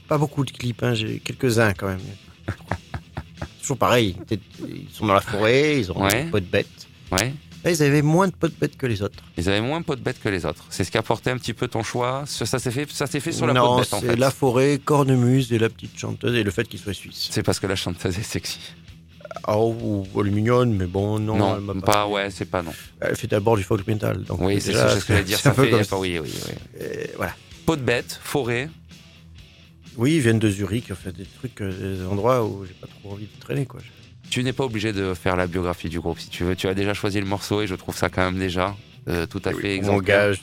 [0.08, 2.00] Pas beaucoup de clips, hein, j'ai quelques-uns quand même.
[3.60, 4.16] Toujours pareil.
[4.30, 6.24] Ils sont dans la forêt, ils ont Ouais.
[6.30, 6.86] pots de bêtes.
[7.12, 7.34] Ouais.
[7.68, 9.22] Là, ils avaient moins de pots de bêtes que les autres.
[9.36, 10.64] Ils avaient moins de peau de bête que les autres.
[10.70, 12.24] C'est ce qui a porté un petit peu ton choix.
[12.24, 14.16] Ça ça s'est fait, ça s'est fait sur la non, de bête, en c'est fait.
[14.16, 17.28] la forêt, cornemuse et la petite chanteuse et le fait qu'il soit suisse.
[17.30, 18.58] C'est parce que la chanteuse est sexy.
[19.46, 21.36] Oh, elle est mignonne, mais bon, non.
[21.36, 22.72] Non, elle pas, ouais, c'est pas non.
[23.00, 24.24] Elle fait d'abord du folk metal.
[24.24, 25.38] Donc Oui, c'est ça, ce que je voulais dire.
[25.42, 26.54] c'est un Ça peu fait, comme enfin, oui, oui, oui.
[26.80, 27.34] Euh, voilà.
[27.66, 28.70] Peau de bête, forêt.
[29.98, 32.86] Oui, ils viennent de Zurich, en fait, des trucs, euh, des endroits où j'ai pas
[32.86, 33.80] trop envie de traîner, quoi.
[34.30, 36.54] Tu n'es pas obligé de faire la biographie du groupe si tu veux.
[36.54, 38.76] Tu as déjà choisi le morceau et je trouve ça quand même déjà
[39.08, 40.24] euh, tout à fait On exemplaire.
[40.28, 40.40] engage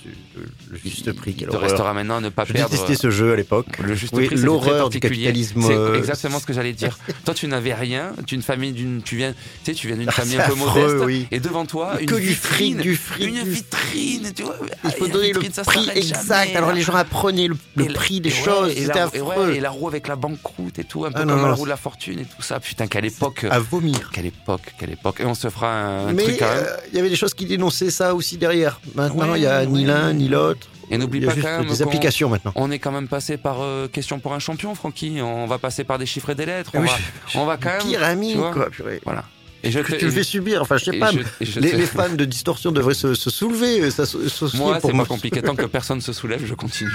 [0.71, 1.35] le juste prix.
[1.39, 2.71] Il te restera maintenant à ne pas Je perdre.
[2.71, 3.67] détestais ce jeu à l'époque.
[3.83, 6.97] Le juste Oui, prix, l'horreur du capitalisme, C'est euh, exactement ce que j'allais dire.
[7.25, 8.13] toi, tu n'avais rien.
[8.25, 10.53] Tu une famille d'une, tu viens, tu sais, tu viens d'une Ah, famille un peu
[10.53, 11.05] affreux, modeste.
[11.05, 11.27] oui.
[11.31, 14.55] Et devant toi, une Que du vitrine, fric, du fric, une vitrine, tu vois.
[14.83, 16.27] Il faut la donner le vitrine, prix exact.
[16.47, 17.55] jamais, Alors les gens apprenaient le,
[17.93, 18.71] prix des ouais, choses.
[18.71, 19.53] et C'était ouais, affreux.
[19.53, 21.65] et la roue avec la banqueroute et tout, un peu Ah, comme non, la roue
[21.65, 22.59] de la fortune et tout ça.
[22.59, 23.45] Putain, quelle époque.
[23.49, 24.09] À vomir.
[24.11, 25.19] Quelle époque, quelle époque.
[25.21, 26.49] Et on se fera un, Mais truc même.
[26.51, 28.79] euh, il y avait des choses qui dénonçaient ça aussi derrière.
[28.95, 29.87] Maintenant, Ouais, il y a ni ouais.
[29.87, 30.67] l'un ni l'autre.
[30.91, 32.51] Et n'oublie pas quand même des applications maintenant.
[32.55, 35.19] On est quand même passé par euh, question pour un champion, Francky.
[35.21, 36.71] On va passer par des chiffres et des lettres.
[36.75, 36.87] On, Oui.
[36.87, 38.23] va, on va quand même.
[38.37, 38.51] Vois.
[38.53, 39.01] quoi, purée.
[39.03, 39.23] Voilà.
[39.63, 40.61] Et je Que te- tu le fais subir.
[40.61, 41.09] Enfin, je sais pas.
[41.41, 44.95] je- les, te- les fans de distorsion devraient se, se soulever, s'associer Moi, pour c'est
[44.95, 45.41] pas me- compliqué.
[45.41, 46.91] Tant que personne se soulève, je continue.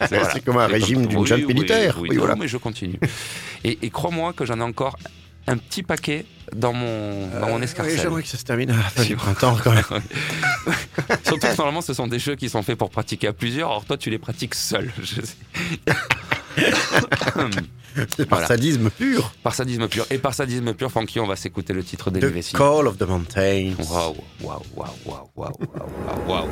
[0.32, 1.98] C'est comme un régime d'une junte militaire.
[2.00, 2.34] Oui, Oui, non, voilà.
[2.34, 2.98] mais je continue.
[3.62, 4.96] Et, et crois-moi que j'en ai encore
[5.46, 6.24] un petit paquet
[6.54, 7.94] dans mon, dans mon Euh, escarcelle.
[7.96, 9.84] oui, J'aimerais que ça se termine à la fin du printemps quand même.
[11.24, 13.70] Surtout que normalement, ce sont des jeux qui sont faits pour pratiquer à plusieurs.
[13.70, 14.90] Or, toi, tu les pratiques seul.
[15.02, 15.36] Je sais.
[18.16, 18.46] C'est par Voilà.
[18.46, 19.32] sadisme pur.
[19.42, 20.06] par sadisme pur.
[20.10, 22.52] Et par sadisme pur, Francky, on va s'écouter le titre The d'Elevesi.
[22.54, 23.74] Call of the Mountains.
[23.78, 25.52] Waouh, waouh, waouh, waouh, waouh,
[26.06, 26.48] waouh, waouh.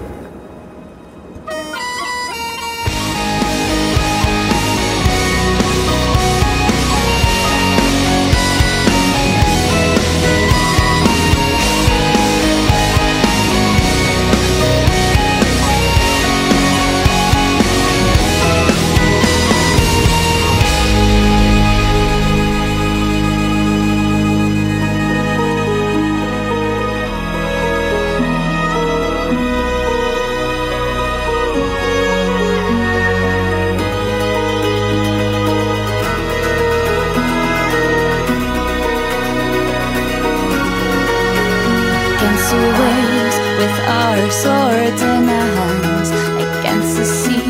[44.30, 46.10] Swords in our hands,
[46.44, 47.48] against the sea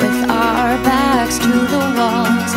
[0.00, 2.52] with our backs to the walls,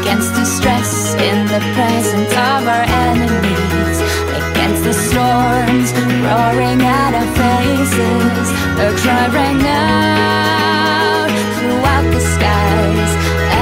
[0.00, 3.98] against the stress in the presence of our enemies,
[4.40, 5.92] against the storms
[6.22, 8.48] roaring at our faces.
[8.78, 13.12] A cry rang out throughout the skies,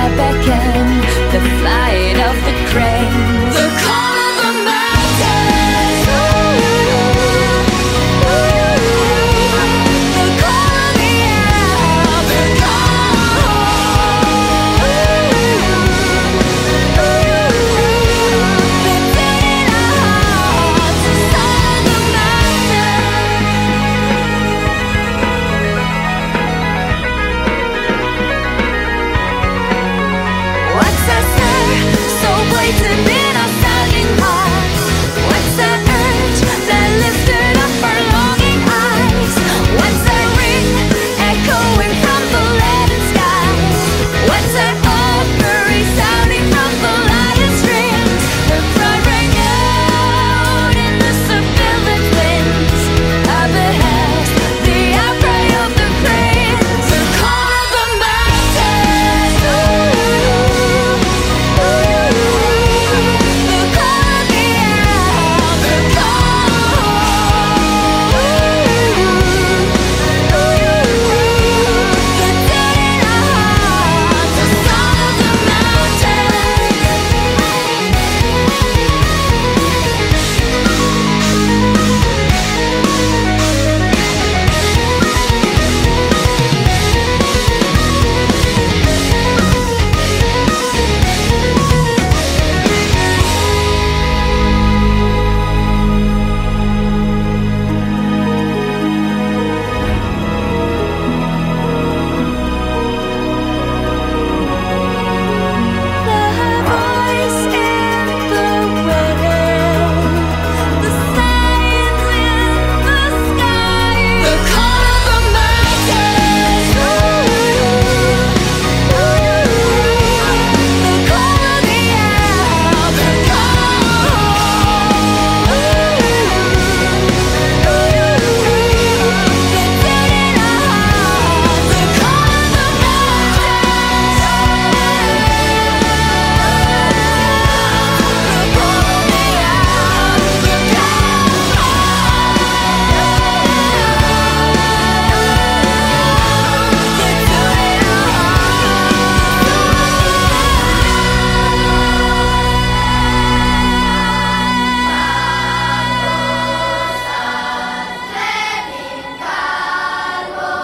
[0.00, 1.05] a beckon,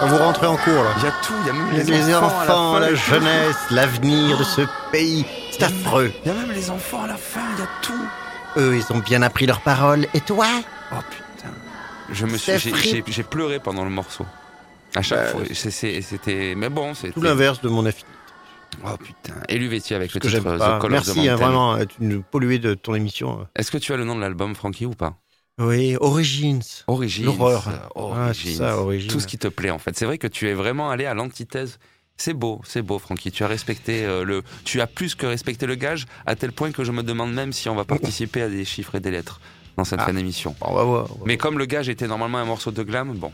[0.03, 0.93] Quand vous rentrez en cours, là.
[0.97, 3.55] Il y a tout, il y a même les, les enfants, enfants, à la, jeunesse,
[3.71, 5.25] l'avenir de ce pays.
[5.49, 6.11] C'est affreux.
[6.25, 8.07] Il y a même les enfants à la fin, il y a tout.
[8.57, 10.05] Eux, ils ont bien appris leurs paroles.
[10.13, 10.45] Et toi
[10.91, 11.53] Oh putain.
[12.11, 14.25] Je me suis, C'est j'ai, pleuré pendant le morceau.
[14.93, 15.41] À chaque Bah, fois.
[15.53, 17.13] C'est- c'est- C'était, mais bon, c'était.
[17.13, 18.09] Tout l'inverse de mon affinité.
[18.85, 19.35] Oh putain.
[19.47, 21.35] Et Luvetti avec le Que titre The the Merci, hein, Mountain.
[21.37, 21.77] vraiment.
[21.85, 23.47] Tu nous pollué de ton émission.
[23.55, 25.13] Est-ce que tu as le nom de l'album, Frankie, ou pas?
[25.59, 26.83] Oui, Origins.
[26.87, 27.25] Origins.
[27.25, 27.65] L'horreur.
[27.69, 28.57] Ah, c'est Origins.
[28.57, 29.09] ça, Origins.
[29.11, 29.95] Tout ce qui te plaît, en fait.
[29.97, 31.77] C'est vrai que tu es vraiment allé à l'antithèse.
[32.17, 33.31] C'est beau, c'est beau, Francky.
[33.31, 36.71] Tu as respecté euh, le, tu as plus que respecté le gage, à tel point
[36.71, 39.41] que je me demande même si on va participer à des chiffres et des lettres
[39.77, 40.05] dans cette Ah.
[40.05, 40.55] fin d'émission.
[40.61, 41.07] On va voir.
[41.11, 43.31] on va- Mais comme le gage était normalement un morceau de glam, bon,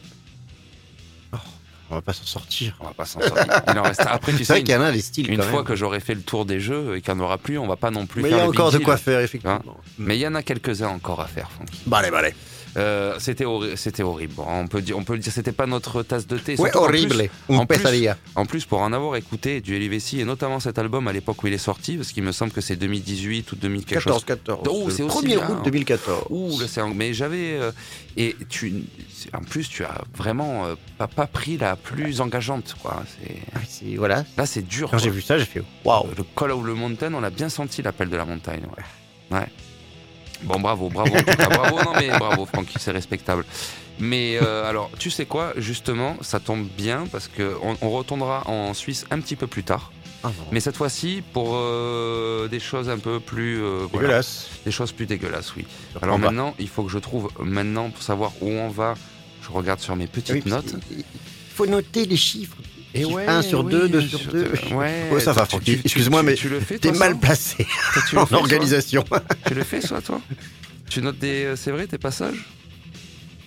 [1.91, 2.75] On va pas s'en sortir.
[2.79, 3.45] on va pas s'en sortir.
[3.71, 4.01] Il en reste.
[4.05, 5.65] Après, tu sais, qu'il y en a des styles une quand fois même.
[5.65, 7.75] que j'aurai fait le tour des jeux et qu'il n'y en aura plus, on va
[7.77, 9.61] pas non plus Mais il y a encore de quoi faire, effectivement.
[9.97, 11.79] Mais il y en a quelques-uns encore à faire, Francky.
[11.87, 12.33] Bah, allez, bah, allez.
[12.77, 14.35] Euh, c'était horri- c'était horrible.
[14.45, 16.51] On peut dire, on peut le dire, c'était pas notre tasse de thé.
[16.51, 17.29] Ouais, Surtout qu'en plus- horrible.
[17.49, 18.07] en plus-.
[18.35, 21.47] En plus, pour en avoir écouté du Vessi, et notamment cet album à l'époque où
[21.47, 24.25] il est sorti, parce qu'il me semble que c'est 2018 ou 2000 quelque 14, chose.
[24.25, 24.67] 14.
[24.69, 25.49] Oh, c'est aussi 1er bien.
[25.49, 26.25] août 2014.
[26.29, 27.71] Ouh, là, mais j'avais euh,
[28.17, 28.83] et tu
[29.33, 33.03] en plus tu as vraiment euh, pas, pas pris la plus engageante quoi.
[33.19, 33.59] C'est Ah,
[33.97, 34.23] Voilà.
[34.37, 34.89] là c'est dur.
[34.91, 36.07] Quand j'ai vu ça, j'ai fait waouh.
[36.17, 38.61] Le Call of the Mountain, on a bien senti l'appel de la montagne.
[38.77, 39.37] Ouais.
[39.39, 39.47] Ouais.
[40.43, 41.13] Bon, bravo, bravo.
[41.13, 43.43] en tout cas, bravo, non mais bravo, Francky, c'est respectable.
[43.99, 48.47] Mais euh, alors, tu sais quoi, justement, ça tombe bien parce que on, on retournera
[48.47, 49.91] en Suisse un petit peu plus tard.
[50.23, 50.31] Ah.
[50.51, 54.21] Mais cette fois-ci pour euh, des choses un peu plus euh, voilà,
[54.65, 55.65] des choses plus dégueulasses, oui.
[55.93, 58.95] Je Alors maintenant, il faut que je trouve maintenant pour savoir où on va.
[59.41, 60.65] Je regarde sur mes petites Oui, notes.
[60.87, 61.05] qu'il- Il
[61.55, 62.57] faut noter les chiffres.
[62.93, 64.51] Et Chiffre ouais, un sur oui, deux, deux je- sur deux.
[64.71, 65.09] Ouais.
[65.11, 65.75] Ouais, ça va, Tu- Francky.
[65.77, 66.79] tu- Excuse-moi, tu- mais tu fais.
[66.79, 67.65] T'es mal placé
[68.09, 69.03] tu en fais, organisation.
[69.45, 70.19] Tu le fais, soit toi
[70.89, 71.45] Tu notes des.
[71.45, 72.45] euh, C'est vrai, tes passages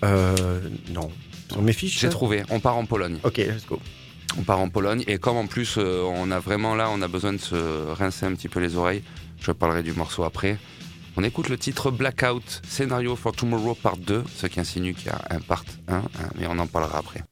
[0.05, 0.61] Euh,
[0.93, 1.11] non.
[1.51, 2.43] Sur mes fiches J'ai trouvé.
[2.51, 3.18] On part en Pologne.
[3.25, 3.79] Ok, let's go.
[4.39, 5.05] On part en Pologne.
[5.07, 8.26] Et comme en plus, euh, on a vraiment là, on a besoin de se rincer
[8.26, 9.03] un petit peu les oreilles.
[9.41, 10.59] Je parlerai du morceau après.
[11.16, 15.11] On écoute le titre Blackout, Scénario for Tomorrow Part 2, ce qui insinue qu'il y
[15.11, 16.03] a un Part 1, hein,
[16.39, 17.22] mais on en parlera après.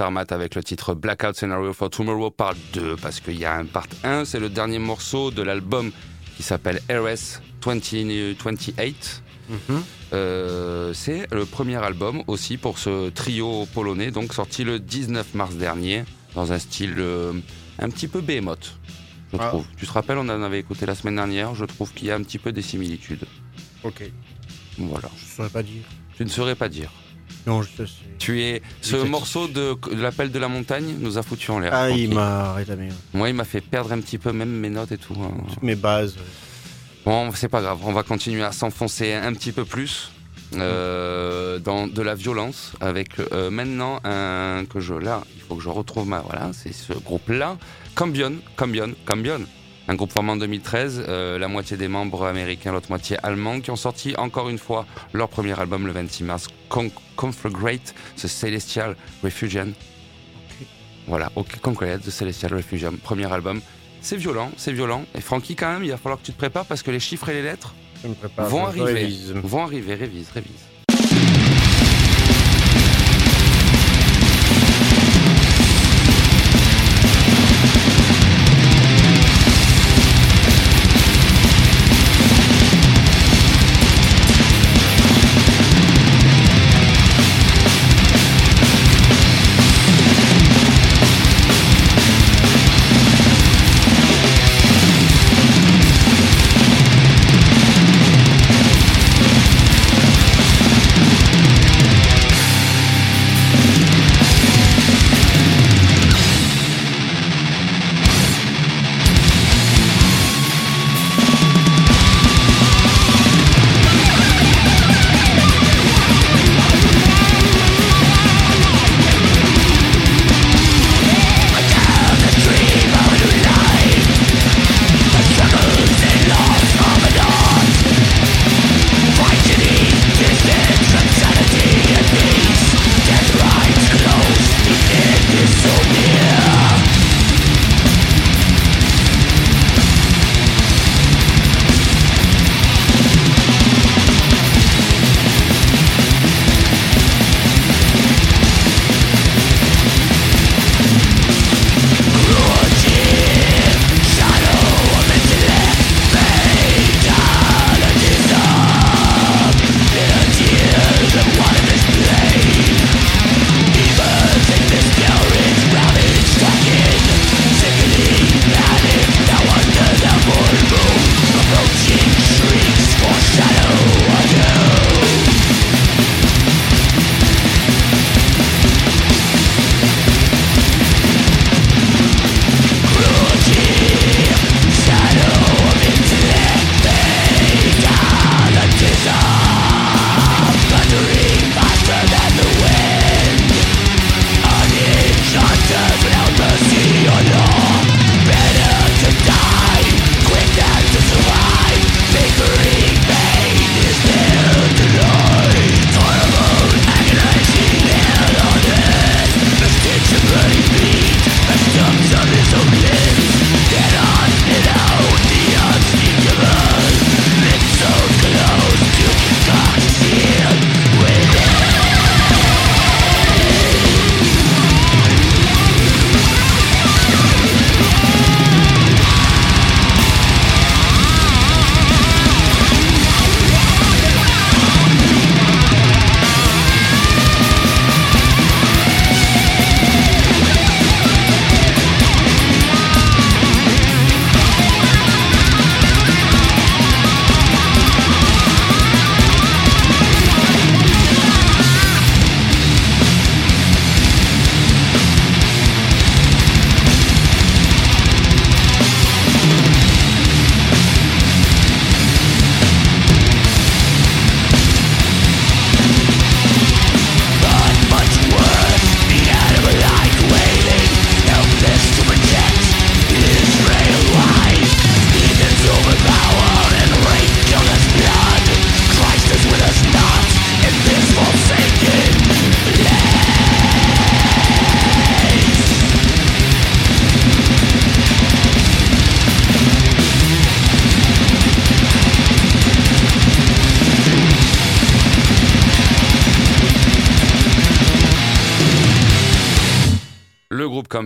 [0.00, 3.66] Sarmat avec le titre Blackout Scenario for Tomorrow Part 2 parce qu'il y a un
[3.66, 5.92] Part 1, c'est le dernier morceau de l'album
[6.38, 9.22] qui s'appelle RS 2028.
[9.50, 9.82] Mhm.
[10.14, 15.56] Euh, c'est le premier album aussi pour ce trio polonais, donc sorti le 19 mars
[15.56, 17.34] dernier dans un style euh,
[17.78, 18.78] un petit peu behemoth,
[19.34, 19.48] je Ah.
[19.48, 19.66] trouve.
[19.76, 22.14] Tu te rappelles, on en avait écouté la semaine dernière, je trouve qu'il y a
[22.14, 23.26] un petit peu des similitudes.
[23.84, 24.10] Ok.
[24.78, 25.10] Voilà.
[25.18, 25.82] Je saurais pas dire.
[26.16, 26.90] Tu ne saurais pas dire.
[27.46, 27.90] Non, je sais.
[28.18, 28.62] Tu es.
[28.82, 31.72] Ce morceau de de l'appel de la montagne nous a foutu en l'air.
[31.74, 32.88] Ah, il m'a rétamé.
[33.14, 35.14] Moi, il m'a fait perdre un petit peu même mes notes et tout.
[35.22, 35.32] hein.
[35.52, 36.16] Toutes mes bases.
[37.06, 40.10] Bon, c'est pas grave, on va continuer à s'enfoncer un petit peu plus
[40.56, 45.62] euh, dans de la violence avec euh, maintenant un que je là, il faut que
[45.62, 47.56] je retrouve ma voilà, c'est ce groupe là,
[47.94, 49.40] Cambion, Cambion, Cambion.
[49.90, 53.72] Un groupe formé en 2013, euh, la moitié des membres américains, l'autre moitié allemands, qui
[53.72, 58.94] ont sorti encore une fois leur premier album le 26 mars, Con Conflagrate, The Celestial
[59.24, 59.70] Refugian.
[61.08, 63.60] Voilà, ok, Concrete, The Celestial Refugium, premier album.
[64.00, 65.06] C'est violent, c'est violent.
[65.16, 67.28] Et Francky, quand même, il va falloir que tu te prépares parce que les chiffres
[67.28, 67.74] et les lettres
[68.38, 68.92] vont arriver.
[68.92, 69.32] révise.
[69.42, 70.69] Vont arriver, révise, révise.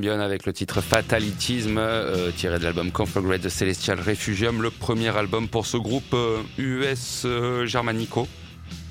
[0.04, 5.08] Cambion avec le titre Fatalitisme, euh, tiré de l'album Conflagrate de Celestial Refugium, le premier
[5.16, 8.28] album pour ce groupe euh, US euh, Germanico.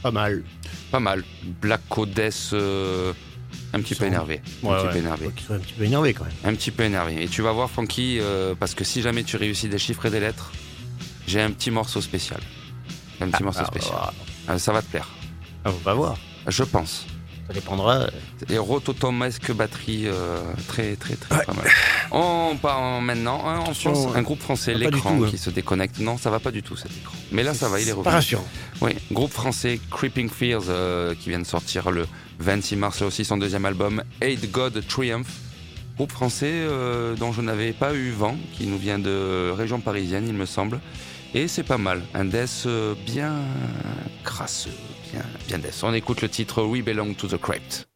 [0.01, 0.43] Pas mal.
[0.91, 1.23] Pas mal.
[1.61, 2.19] Black Codes,
[2.53, 3.13] euh,
[3.73, 4.41] un petit peu énervé.
[4.63, 4.91] Un petit ouais.
[4.91, 5.25] peu énervé.
[5.51, 6.33] Un petit peu énervé quand même.
[6.45, 7.23] Un petit peu énervé.
[7.23, 10.09] Et tu vas voir, Francky, euh, parce que si jamais tu réussis des chiffres et
[10.09, 10.51] des lettres,
[11.27, 12.39] j'ai un petit morceau spécial.
[13.21, 13.93] Un petit morceau Ah, spécial.
[13.95, 14.13] bah,
[14.49, 15.07] Euh, ça va te plaire.
[15.63, 16.17] ah, on va voir.
[16.47, 17.05] Je pense.
[17.47, 18.07] Ça dépendra.
[18.49, 21.65] Et rototomesque batterie, euh, très très très pas mal.
[22.11, 25.27] On part maintenant hein, en Attention, France, un groupe français, l'écran hein.
[25.29, 25.99] qui se déconnecte.
[25.99, 27.13] Non, ça va pas du tout cet écran.
[27.31, 28.13] Mais là, ça va, il est Pas revenu.
[28.15, 28.45] rassurant.
[28.81, 32.07] Oui, groupe français Creeping Fears euh, qui vient de sortir le
[32.39, 35.27] 26 mars, là aussi son deuxième album, Hate God Triumph.
[35.97, 40.25] Groupe français euh, dont je n'avais pas eu vent, qui nous vient de région parisienne,
[40.27, 40.79] il me semble.
[41.35, 43.33] Et c'est pas mal, un death euh, bien
[44.23, 44.69] crasseux,
[45.13, 45.59] bien.
[45.83, 47.92] On écoute le titre We Belong to the Crypt.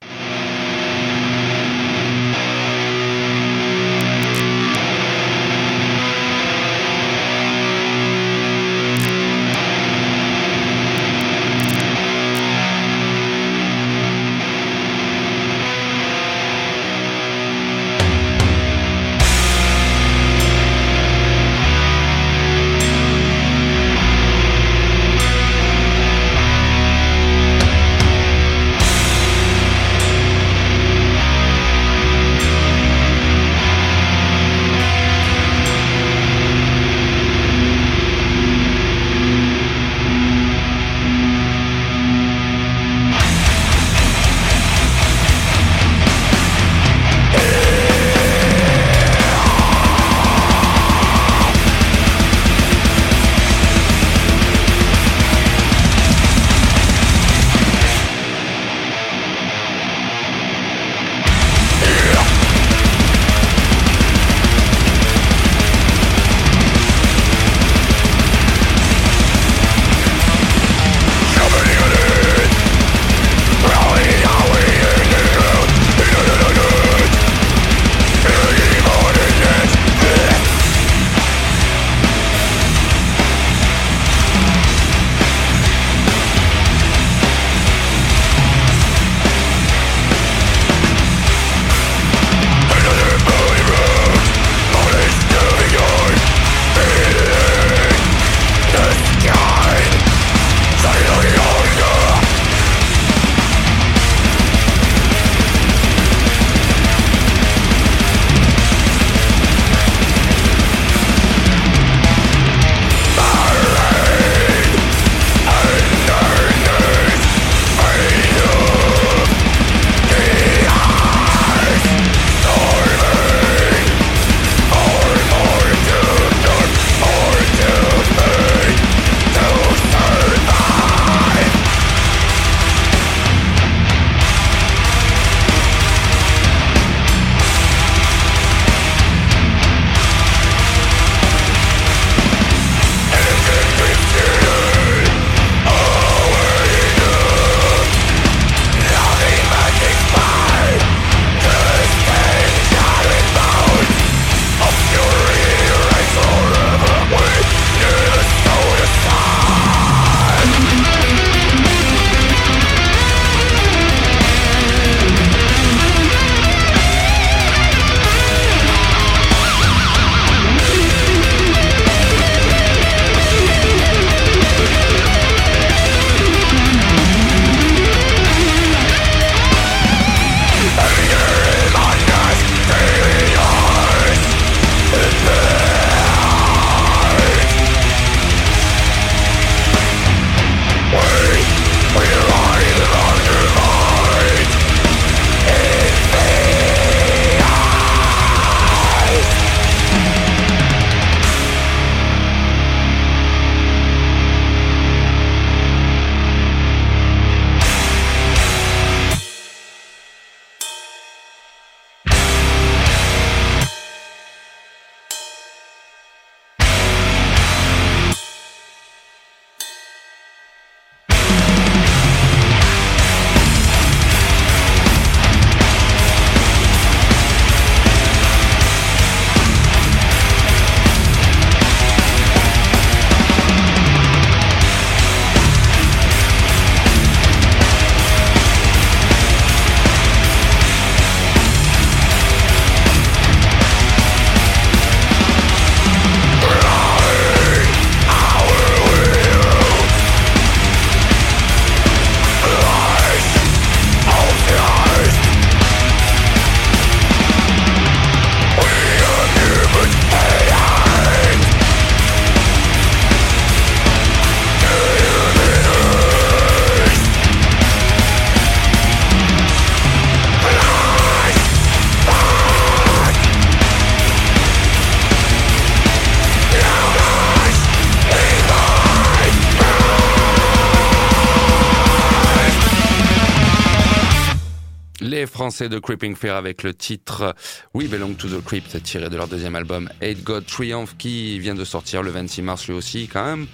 [285.47, 287.33] Français de Creeping Fear avec le titre
[287.73, 291.55] We Belong to the Crypt tiré de leur deuxième album Hate God Triumph qui vient
[291.55, 293.47] de sortir le 26 mars lui aussi quand même.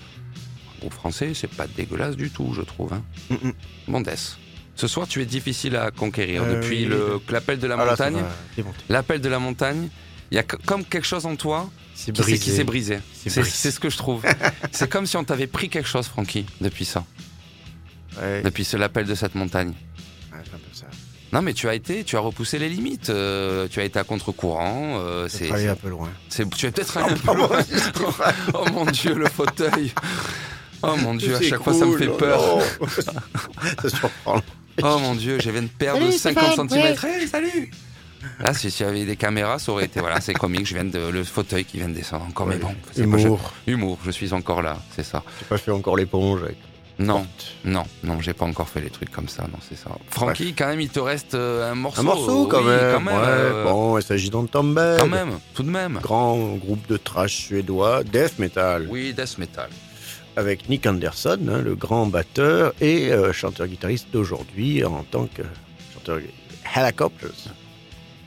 [0.84, 2.94] Au français, c'est pas dégueulasse du tout, je trouve.
[2.94, 3.04] Hein.
[3.30, 3.54] Mm, mm.
[3.90, 4.10] Mondes.
[4.76, 6.86] Ce soir, tu es difficile à conquérir Euh, depuis oui.
[6.86, 8.16] le l'appel de la Ah montagne.
[8.58, 8.64] va.
[8.90, 9.90] L'appel de la montagne,
[10.32, 12.38] il y a co- comme quelque chose en toi qui s'est- brisé.
[12.40, 13.00] C'est C'est brisé.
[13.56, 14.24] c'est ce que je trouve.
[14.72, 17.06] c'est comme si on t'avait pris quelque chose, Francky, depuis ça,
[18.20, 19.74] Ouais, depuis ce- l'appel de cette montagne.
[21.34, 23.10] Non, mais tu as été, tu as repoussé les limites.
[23.10, 25.00] euh, tu as été à contre-courant.
[25.00, 26.10] euh, c'est, travaillé un peu loin.
[26.30, 27.50] c'est- tu es peut-être allé un peu loin.
[28.54, 29.92] oh mon dieu, le fauteuil.
[30.84, 32.42] Oh mon dieu, à chaque fois ça me fait oh peur.
[33.82, 34.42] ça surprend.
[34.84, 37.12] Oh mon dieu, je viens de perdre Salut, 50 Stéphane, cm.
[37.22, 37.72] Hey, salut
[38.40, 40.00] Là, si s'il y avait des caméras, ça aurait été.
[40.00, 40.66] Voilà, c'est comique.
[40.66, 40.98] Je viens de.
[41.10, 42.76] Le fauteuil qui vient de descendre encore, mais Ouais, bon.
[42.92, 43.52] c'est pas- Humour.
[43.68, 45.24] je- humour, je suis encore là, c'est ça.
[45.40, 46.58] J'ai pas fait encore l'éponge avec.
[47.00, 47.26] Non,
[47.66, 49.90] non, non, j'ai pas encore fait les trucs comme ça, non, c'est ça.
[50.12, 52.02] Francky, quand même, il te reste euh, un morceau.
[52.02, 52.94] Un morceau quand oui, même.
[52.94, 53.22] quand même, ouais.
[53.28, 55.00] euh, Bon, il s'agit d'Entombed.
[55.00, 56.00] quand même, tout de même.
[56.04, 59.70] Grand groupe de trash suédois, death metal, Oui, death metal.
[60.36, 65.42] avec Nick Anderson, hein, le grand batteur et euh, chanteur-guitariste d'aujourd'hui en tant que
[65.96, 66.20] chanteur
[66.76, 67.30] Helicopters.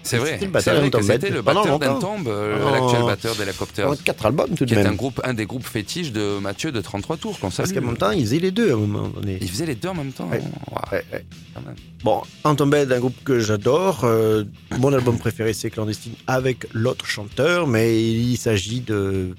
[0.06, 2.16] C'est vrai, C'était le batteur vrai que d'Entombed c'était le pendant batteur d'un longtemps.
[2.16, 2.70] tombe, euh, Oh.
[2.72, 4.96] l'actuel batteur d'Helicopters, Pendant quatre albums tout de qui est un, même.
[4.96, 8.10] groupe, un des groupes fétiches de Mathieu de 33 tours, qu'on Parce qu'en même temps,
[8.12, 9.38] ils faisaient les deux à un moment donné.
[9.40, 10.28] Il faisait les deux en même temps.
[10.28, 10.38] Ouais.
[10.70, 11.24] Waouh, Ouais, ouais.
[11.54, 11.74] quand même.
[12.04, 14.02] Bon, Entombed, un groupe que j'adore.
[14.04, 14.44] Euh,
[14.78, 19.34] mon album préféré, c'est Clandestine avec l'autre chanteur, mais il s'agit de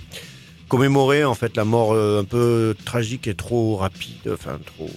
[0.67, 4.89] commémorer en fait la mort euh, un peu tragique et trop rapide, enfin trop.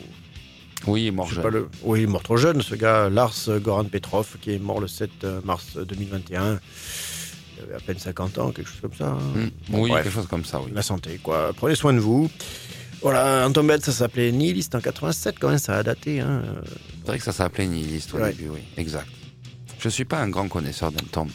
[0.87, 1.43] Oui, mort jeune.
[1.43, 4.89] pas le- Oui, mort trop jeune, ce gars, Lars Goran Petrov, qui est mort le
[4.89, 6.59] 7 mars 2021.
[7.57, 9.09] Il avait à peine 50 ans, quelque chose comme ça.
[9.09, 9.19] hein.
[9.35, 9.73] Mm.
[9.73, 10.05] Bon, oui, bref.
[10.05, 10.71] quelque chose comme ça, oui.
[10.75, 11.53] La santé, quoi.
[11.55, 12.31] Prenez soin de vous.
[13.03, 16.21] Voilà, Entombed, ça s'appelait Nihilist en 87, quand même, ça a daté.
[16.21, 16.43] Hein.
[17.01, 18.33] C'est vrai que ça s'appelait Nihilist au Ouais.
[18.33, 19.09] début, oui, exact.
[19.79, 21.31] Je suis pas un grand connaisseur d'un tombe.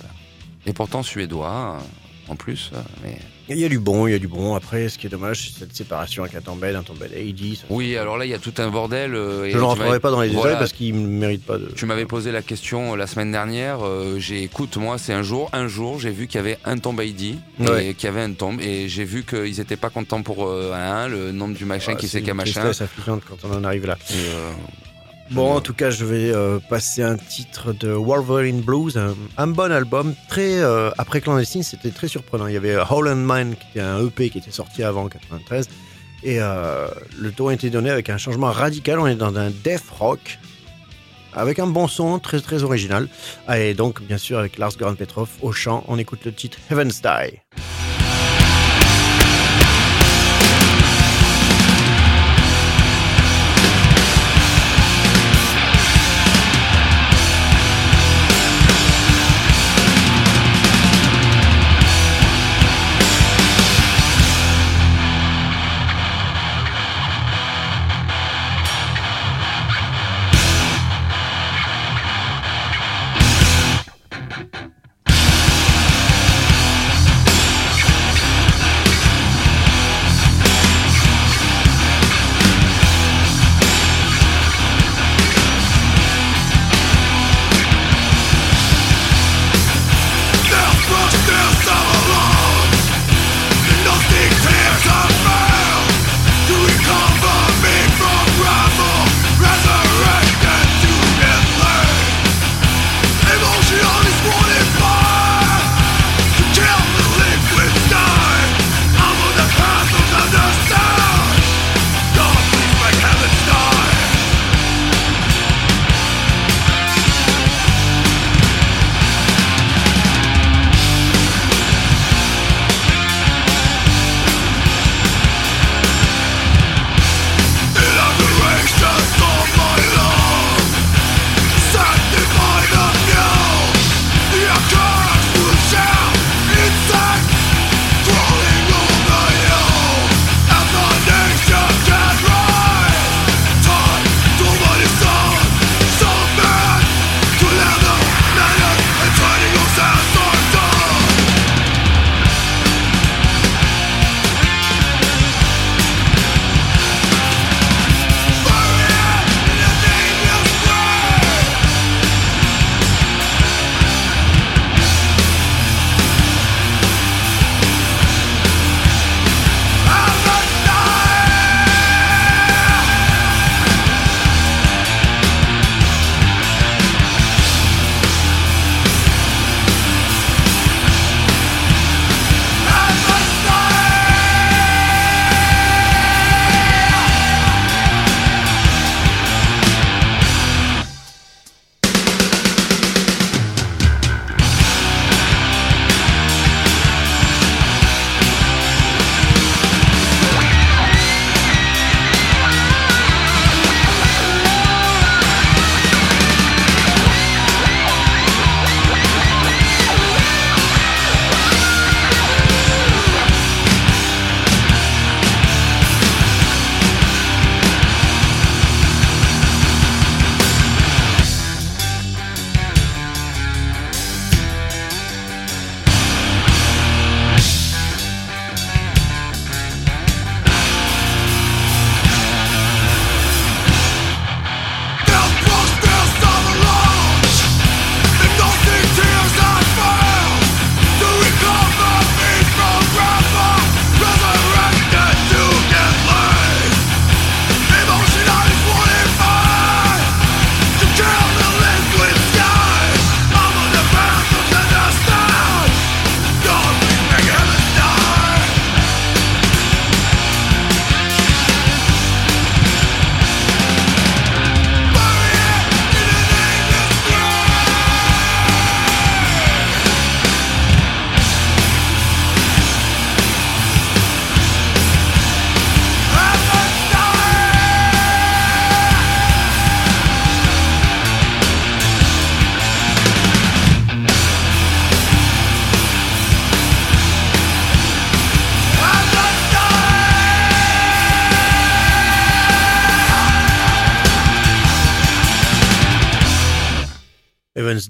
[0.68, 3.18] Et pourtant suédois, euh, en plus, euh, mais...
[3.48, 4.56] Il y a du bon, il y a du bon.
[4.56, 7.56] Après, ce qui est dommage, c'est cette séparation avec Entombed, Entombed AD.
[7.56, 9.14] ça- Oui, alors là, il y a tout un bordel.
[9.14, 11.68] euh, Je ne rentrerai pas dans les détails Voilà, parce qu'ils ne méritent pas de.
[11.76, 13.86] Tu m'avais posé la question euh, la semaine dernière.
[13.86, 16.78] euh, j'ai écoute, moi, c'est un jour, un jour, j'ai vu qu'il y avait un
[16.80, 17.88] tombe ID Ouais.
[17.90, 20.74] et qu'il y avait un tombe et j'ai vu qu'ils étaient pas contents pour euh,
[20.74, 22.66] un, le nombre du machin Ah, qui c'est qu'un machin.
[22.68, 23.98] affligeante quand on en arrive là.
[24.10, 24.14] Et,
[25.32, 29.00] Bon, en tout cas, je vais euh, passer un titre de Wolverine Blues,
[29.38, 30.14] un, bon album.
[30.30, 32.46] Très euh, après Clandestine, c'était très surprenant.
[32.48, 35.68] Il y avait Holland Mine, qui était un EP qui était sorti avant 93,
[36.24, 39.00] et euh, le ton a été donné avec un changement radical.
[39.00, 40.38] On est dans un death rock
[41.34, 43.08] avec un bon son très très original.
[43.54, 47.02] Et donc, bien sûr, avec Lars Goran Petrov au chant, on écoute le titre Heaven's
[47.02, 47.85] Die.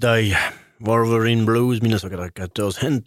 [0.02, 0.34] Evans Die,
[0.80, 3.02] Wolverine Blues 1994, Hand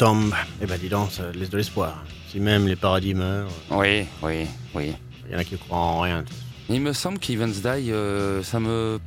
[0.61, 2.03] Eh ben dis donc, ça laisse de l'espoir.
[2.31, 4.93] Si même les paradis meurent, Oui, oui, oui.
[5.27, 6.23] il y en a qui croient en rien.
[6.69, 8.99] Il me semble qu'Evans Die, euh, ça me.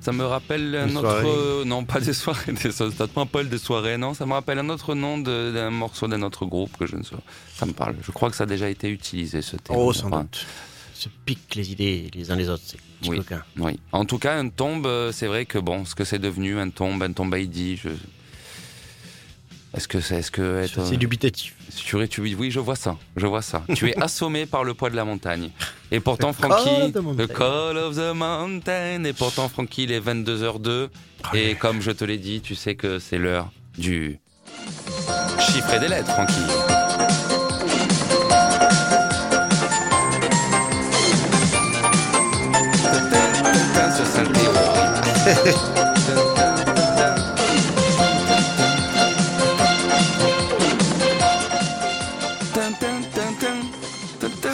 [0.00, 1.10] Ça me rappelle un Des autre.
[1.10, 1.26] soirées.
[1.26, 4.14] euh, non, pas des soirées, des, ça ça te rappelle des soirées, non.
[4.14, 7.16] Ça me rappelle un autre nom d'un morceau d'un autre groupe que je ne sais
[7.56, 7.96] Ça me parle.
[8.02, 9.78] Je crois que ça a déjà été utilisé ce terme.
[9.80, 10.46] Oh, sans doute.
[10.98, 12.78] Se piquent les idées les uns les autres, c'est
[13.08, 13.20] Oui.
[13.58, 13.78] Oui.
[13.92, 16.70] En tout cas, un tombe, euh, c'est vrai que bon, ce que c'est devenu, un
[16.70, 17.90] tombe, un tombe ID, je.
[19.76, 20.16] Est-ce que c'est.
[20.20, 20.62] Est-ce que.
[20.64, 21.54] Être- assez dubitatif.
[21.76, 22.96] Tu tu- oui, je vois ça.
[23.14, 23.62] Je vois ça.
[23.74, 25.50] tu es assommé par le poids de la montagne.
[25.90, 29.04] Et pourtant, Francky, call of the call of the mountain.
[29.04, 30.88] Et pourtant, Francky, il est 22h02.
[31.34, 34.18] Et comme je te l'ai dit, tu sais que c'est l'heure du
[35.40, 36.40] chiffre des lettres, Francky.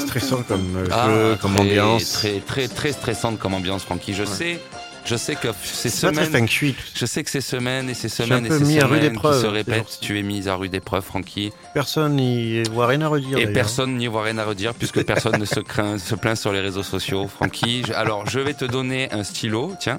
[0.07, 2.13] Stressant comme euh, Ah, jeu, comme très, ambiance.
[2.13, 4.13] Très, très, très stressante comme ambiance, Francky.
[4.13, 4.61] Je sais,
[5.07, 6.75] je sais que ces semaines, feng shui.
[6.95, 9.99] je sais que ces semaines et ces semaines et ces mis semaines qui se répètent,
[10.01, 11.53] tu es mis à rude épreuve, Francky.
[11.73, 13.39] Personne n'y voit rien à redire.
[13.39, 16.53] Et personne n'y voit rien à redire puisque personne ne se craint, se plaint sur
[16.53, 17.27] les réseaux sociaux.
[17.27, 19.73] Francky, alors je vais te donner un stylo.
[19.81, 19.99] Tiens,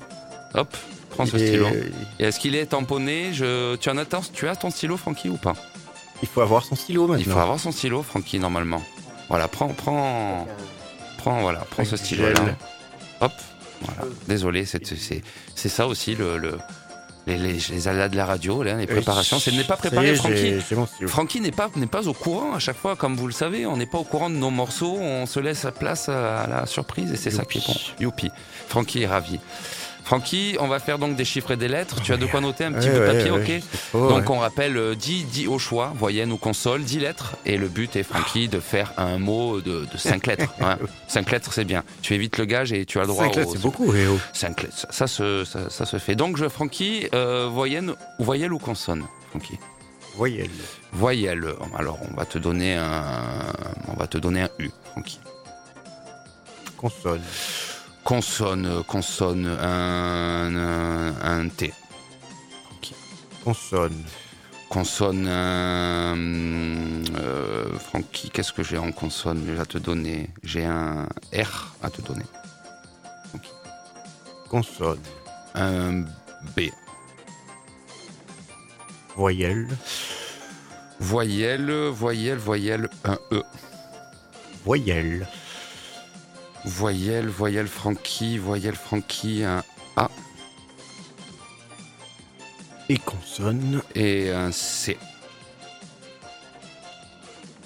[0.55, 0.75] hop,
[1.09, 1.67] prends ce stylo.
[2.19, 3.75] Et est-ce qu'il est tamponné je...
[3.77, 5.53] tu, en as, ton- tu as ton stylo, Francky, ou pas
[6.21, 7.23] Il faut avoir son stylo maintenant.
[7.25, 8.81] Il faut avoir son stylo, Francky, normalement.
[9.29, 10.47] Voilà, prends, prends,
[11.17, 12.35] prends, voilà, prends ce stylo-là.
[12.35, 12.55] gel.
[13.21, 13.31] Hop,
[13.81, 14.01] voilà.
[14.27, 15.21] Désolé, c'est c'est-
[15.55, 16.57] c'est ça aussi le, le-
[17.25, 19.39] les, les, les aléas de la radio, là, les préparations.
[19.39, 20.55] C'est n'est pas préparé, Francky.
[20.69, 21.07] j'ai mon stylo.
[21.07, 23.77] Francky n'est pas, n'est pas au courant à chaque fois, comme vous le savez, on
[23.77, 27.15] n'est pas au courant de nos morceaux, on se laisse place à la surprise et
[27.15, 27.75] c'est ça qui est bon.
[28.01, 28.29] Youpi.
[28.67, 29.39] Francky est ravi.
[30.05, 32.01] Francky, on va faire donc des chiffres et des lettres.
[32.01, 34.29] Tu as de quoi noter un petit Ouais, bout de papier, ouais, ok faux, Donc
[34.29, 37.35] on rappelle euh, 10, 10 au choix, voyenne ou console, 10 lettres.
[37.45, 40.53] Et le but est, Francky, de faire un mot de, de 5 lettres.
[41.07, 41.83] 5 lettres, c'est bien.
[42.01, 44.07] Tu évites le gage et tu as le droit Cinq lettres, au- c'est beaucoup, eh
[44.07, 44.19] oh.
[44.33, 46.15] 5 lettres, ça, ça se, ça, ça se fait.
[46.15, 49.57] Donc, je, Francky, euh, voyelle ou consonne, Francky?
[50.15, 50.49] Voyelle.
[50.91, 51.45] Voyelle.
[51.77, 53.23] Alors, on va te donner un,
[53.87, 55.19] on va te donner un U, Francky.
[56.77, 57.21] Consonne.
[58.03, 61.73] Consonne, consonne, un, un, un T.
[63.43, 64.03] Consonne.
[64.69, 66.15] Consonne, un,
[67.15, 69.57] euh, Francky, qu'est-ce que j'ai en consonne?
[69.59, 72.25] À te donner J'ai un R à te donner.
[74.49, 74.99] Consonne.
[75.55, 76.01] Un
[76.55, 76.69] B.
[79.15, 79.67] Voyelle.
[80.99, 83.43] Voyelle, voyelle, voyelle, un E.
[84.65, 85.27] Voyelle.
[86.65, 89.63] Voyelle, voyelle, Francky, voyelle, Francky, un
[92.89, 93.81] Et consonne.
[93.95, 94.97] et un C.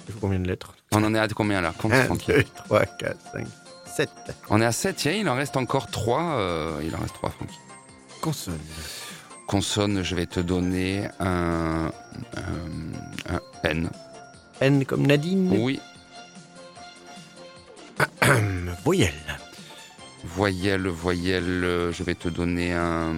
[0.07, 0.75] Il faut combien de lettres?
[0.91, 1.73] On en est à combien là?
[1.77, 2.27] Compte, 1, Francky.
[2.31, 3.47] 2, 3, 4, 5,
[3.95, 4.09] 7.
[4.49, 6.79] On est à 7, tiens, il en reste encore 3.
[6.83, 7.57] il en reste 3, Francky.
[8.21, 8.59] Consonne.
[9.47, 11.91] Consonne, je vais te donner un,
[12.35, 13.89] un, un N.
[14.61, 15.51] N comme Nadine.
[15.57, 15.79] Oui.
[18.83, 19.13] Voyelle.
[20.23, 23.15] Voyelle, voyelle, euh, je vais te donner un.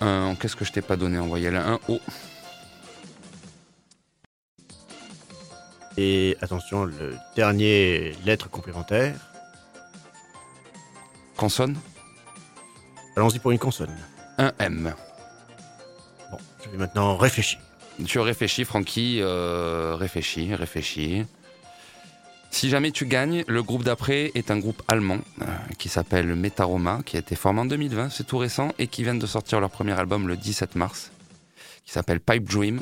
[0.00, 1.56] un Qu'est-ce que je t'ai pas donné en voyelle?
[1.56, 1.98] Un O.
[5.96, 9.14] Et attention, le dernier lettre complémentaire.
[11.36, 11.76] Consonne
[13.16, 13.96] Allons-y pour une consonne.
[14.36, 14.94] Un M.
[16.30, 17.58] Bon, je vais maintenant réfléchir.
[18.06, 21.24] Tu réfléchis, Francky, euh, réfléchis, réfléchis.
[22.56, 25.44] Si jamais tu gagnes, le groupe d'après est un groupe allemand euh,
[25.76, 29.14] qui s'appelle Metaroma, qui a été formé en 2020, c'est tout récent, et qui vient
[29.14, 31.12] de sortir leur premier album le 17 mars,
[31.84, 32.80] qui s'appelle Pipe Dream.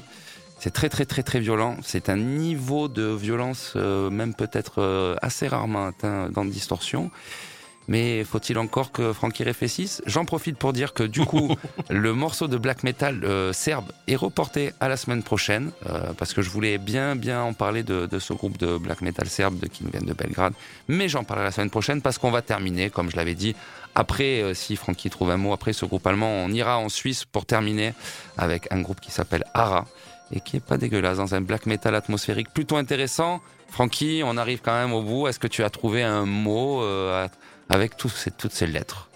[0.61, 1.77] C'est très très très très violent.
[1.83, 7.11] C'est un niveau de violence euh, même peut-être euh, assez rarement atteint dans Distorsion.
[7.89, 10.03] Mais faut-il encore que Francky réfléchisse?
[10.07, 11.55] J'en profite pour dire que du coup,
[11.91, 16.33] le morceau de black metal euh, serbe est reporté à la semaine prochaine, euh, parce
[16.33, 19.59] que je voulais bien bien en parler de, de ce groupe de black metal serbe
[19.59, 20.55] de, qui nous vient de Belgrade.
[20.89, 23.55] Mais j'en parlerai la semaine prochaine parce qu'on va terminer, comme je l'avais dit.
[23.95, 27.25] Après, euh, si Francky trouve un mot, après ce groupe allemand, on ira en Suisse
[27.25, 27.95] pour terminer
[28.39, 29.87] avec un groupe qui s'appelle Ara
[30.33, 33.41] et qui est pas dégueulasse dans un black metal atmosphérique plutôt intéressant.
[33.69, 35.29] Francky, on arrive quand même au bout.
[35.29, 36.83] Est-ce que tu as trouvé un mot
[37.69, 39.09] avec ces- toutes ces lettres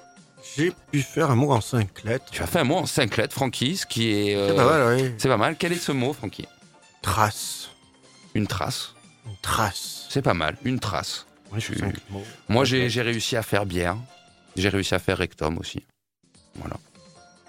[0.56, 2.26] J'ai pu faire un mot en cinq lettres.
[2.30, 4.34] Tu as fait un mot en cinq lettres, Francky, ce qui est.
[4.36, 5.12] euh, C'est pas mal, oui.
[5.18, 5.56] c'est pas mal.
[5.58, 6.46] Quel est ce mot, Francky
[7.02, 7.70] Trace.
[8.34, 8.94] Une trace.
[9.26, 10.06] Une trace.
[10.08, 10.56] C'est pas mal.
[10.64, 11.26] Une trace.
[11.58, 11.76] Tu-
[12.10, 12.22] mots.
[12.48, 13.96] Moi, j'ai j'ai réussi à faire bière.
[14.56, 15.86] J'ai réussi à faire rectum aussi.
[16.56, 16.76] Voilà.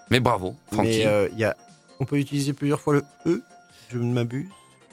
[0.10, 0.90] Mais bravo, Francky.
[1.00, 1.56] Mais euh, y a...
[2.00, 3.42] on peut utiliser plusieurs fois le E,
[3.92, 4.48] je ne m'abuse.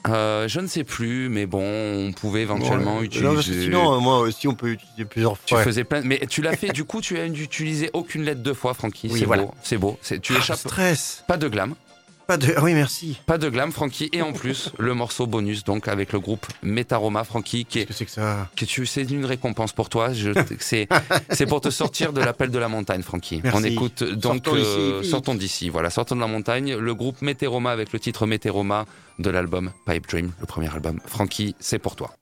[0.09, 3.05] Euh, je ne sais plus, mais bon, on pouvait éventuellement Ouais.
[3.05, 3.25] utiliser.
[3.27, 5.63] Non, parce que sinon, euh, moi aussi, on peut utiliser plusieurs Tu fois.
[5.63, 6.69] faisais plein, mais tu l'as fait.
[6.69, 9.09] du coup, tu as utilisé aucune lettre deux fois, Francky.
[9.11, 9.43] Oui, c'est voilà.
[9.43, 9.97] beau, c'est beau.
[10.01, 10.57] C'est- Tu Ah, échappes.
[10.57, 11.23] stress.
[11.27, 11.75] Pas de glam,
[12.27, 12.53] Pas de...
[12.57, 13.17] Ah oui, merci.
[13.25, 14.09] pas de glam, Francky.
[14.11, 17.89] Et en plus, le morceau bonus, donc avec le groupe Metaroma, Francky, qui est Qu'est-ce
[17.91, 18.49] que c'est que ça?
[18.55, 20.11] que tu c'est une récompense pour toi.
[20.13, 20.87] Je- C'est
[21.29, 23.39] c'est pour te sortir de l'appel de la montagne, Francky.
[23.43, 23.57] Merci.
[23.59, 25.69] On écoute donc Sortons d'ici, euh, sortons d'ici.
[25.69, 26.75] Voilà, sortons de la montagne.
[26.75, 28.85] Le groupe Meteoroma avec le titre Meteoroma
[29.19, 30.99] de l'album Pipe Dream, le premier album.
[31.05, 32.13] Francky, c'est pour toi.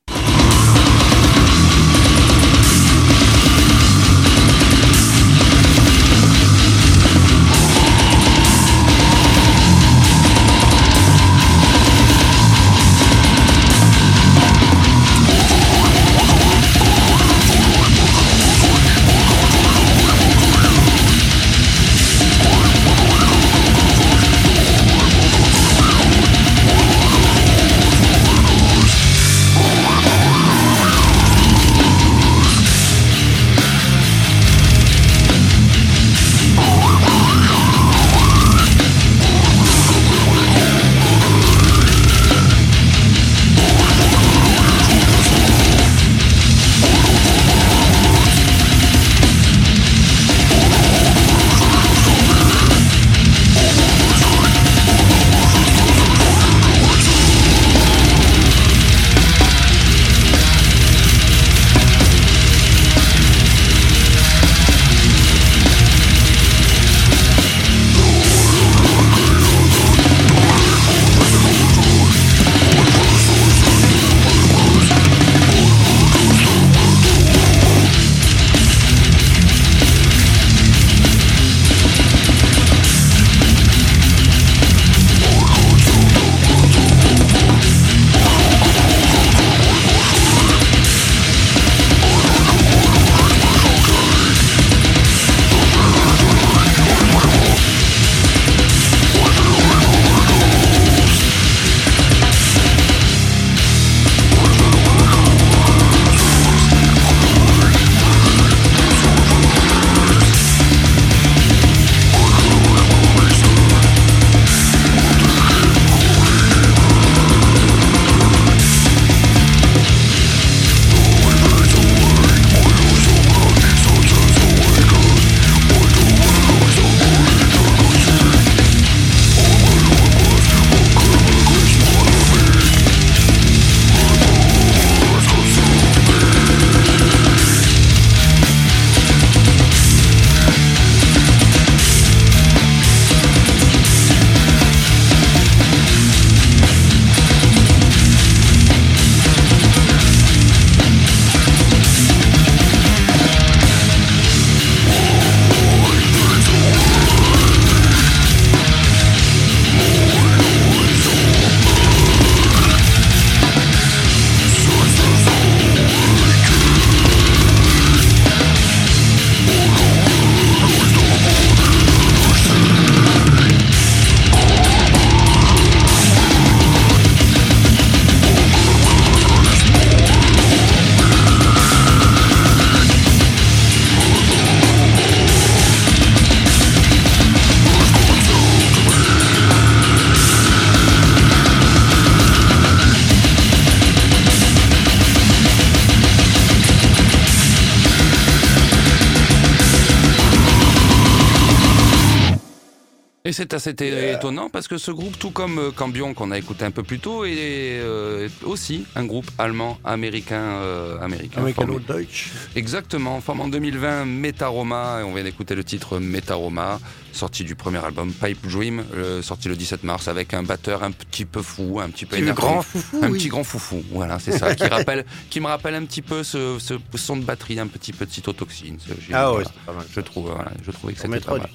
[203.28, 206.64] Et c'est assez étonnant parce que ce groupe, tout comme euh, Cambion qu'on a écouté
[206.64, 211.42] un peu plus tôt, est euh, aussi un groupe allemand américain euh, américain.
[211.42, 212.32] Americano-Deutsch.
[212.56, 216.80] Exactement, formé en 2020, Metaroma, et on vient d'écouter le titre Metaroma,
[217.16, 220.92] sorti du premier album Pipe Dream, euh, sorti le 17 mars avec un batteur un
[220.92, 222.33] petit peu fou, un petit peu énervé.
[222.42, 223.00] grand foufou.
[223.04, 223.17] Un oui.
[223.17, 226.58] petit grand foufou, voilà, c'est ça, qui, rappelle, qui me rappelle un petit peu ce,
[226.59, 228.78] ce son de batterie, un petit peu de cytotoxine.
[228.79, 229.86] ce- Ah ouais, pas mal.
[229.93, 231.50] Je trouve, voilà, je trouvais que On c'était pas mal.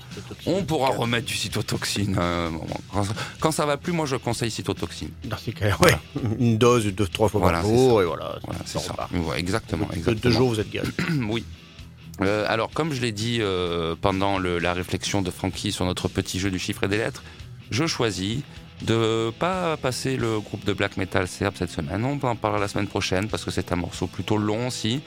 [0.46, 2.16] On pourra remettre du cytotoxine.
[2.18, 3.06] euh, bon, quand,
[3.40, 5.10] quand ça va plus, moi je conseille cytotoxine.
[5.24, 5.94] Dans ces cas, ouais.
[6.38, 8.38] Une dose de deux, trois fois par jour, et voilà.
[8.44, 9.08] Voilà, c'est ça.
[9.12, 10.20] Ouais, exactement, De- de exactement.
[10.22, 10.86] deux jours, vous êtes gaz.
[11.28, 11.44] oui.
[12.22, 16.08] Euh, alors, comme je l'ai dit euh, pendant le- la réflexion de Francky sur notre
[16.08, 17.22] petit jeu du chiffre et des lettres,
[17.70, 18.40] je choisis
[18.82, 22.04] de pas passer le groupe de black metal serbe cette semaine.
[22.04, 25.00] On en parlera la semaine prochaine parce que c'est un morceau plutôt long aussi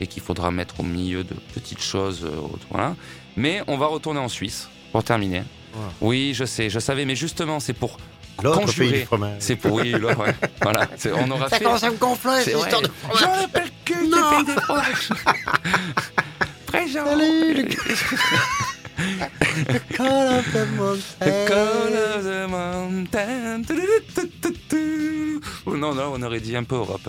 [0.00, 2.24] et qu'il faudra mettre au milieu de petites choses.
[2.24, 2.30] euh,
[2.70, 2.94] voilà.
[3.36, 5.42] Mais on va retourner en Suisse pour terminer.
[6.00, 7.98] Oui, je sais, je savais, mais justement, c'est pour
[8.42, 9.06] L'autre pays.
[9.38, 10.34] C'est pour oui, là, ouais.
[10.62, 10.86] voilà.
[11.18, 11.64] On aura fait.
[11.64, 13.20] à me gonfler, C'est cette histoire de fromage.
[13.20, 15.08] J'en ai pas le pays des fromages.
[16.66, 17.04] Présent.
[17.06, 17.62] Salut, le
[19.94, 21.46] Call of the The mountain.
[21.46, 23.62] call of the mountain.
[25.66, 27.02] Oh non, non, on aurait dit un peu Europe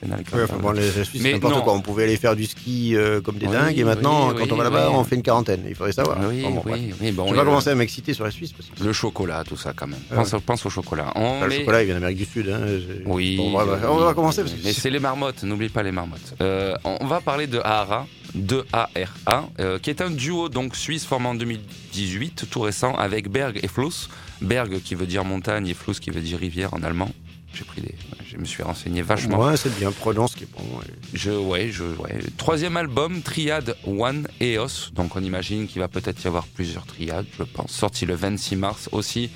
[0.00, 0.38] Final Countdown.
[0.38, 1.72] Ouais, enfin, bon, les Suisses, Mais c'est n'importe quoi.
[1.74, 4.44] On pouvait aller faire du ski euh, comme des Oui, dingues et maintenant, oui, quand
[4.44, 5.64] oui, on va là-bas, on fait une quarantaine.
[5.68, 6.18] Il faudrait savoir.
[6.28, 6.78] Oui, bon, bref.
[7.00, 8.52] oui, bon, Je vais pas commencer à m'exciter sur la Suisse.
[8.52, 9.98] Parce que Le chocolat, tout ça quand même.
[10.14, 11.10] Pense, pense au chocolat.
[11.16, 12.48] On le met- chocolat, il vient d'Amérique du Sud.
[12.48, 12.60] Hein.
[13.06, 13.36] Oui.
[13.36, 16.34] Bon, on va commencer parce que Mais c'est les marmottes, n'oublie pas les marmottes.
[16.40, 21.04] Euh, on va parler de Ahara, de ARA, euh, qui est un duo donc suisse
[21.04, 24.08] formé en 2018, tout récent, avec Berg et Fluss.
[24.40, 27.10] Berg qui veut dire montagne et Fluss qui veut dire rivière en allemand.
[27.54, 27.94] J'ai pris des,
[28.26, 29.38] je me suis renseigné vachement.
[29.38, 29.92] Ouais, c'est bien.
[29.92, 30.62] Prenons ce qui est bon.
[30.78, 30.86] ouais.
[31.12, 32.18] Je, ouais, je, ouais.
[32.38, 34.90] Troisième album, Triade One Eos.
[34.94, 37.70] Donc on imagine qu'il va peut-être y avoir plusieurs triades, je pense.
[37.72, 39.28] Sorti le 26 mars aussi.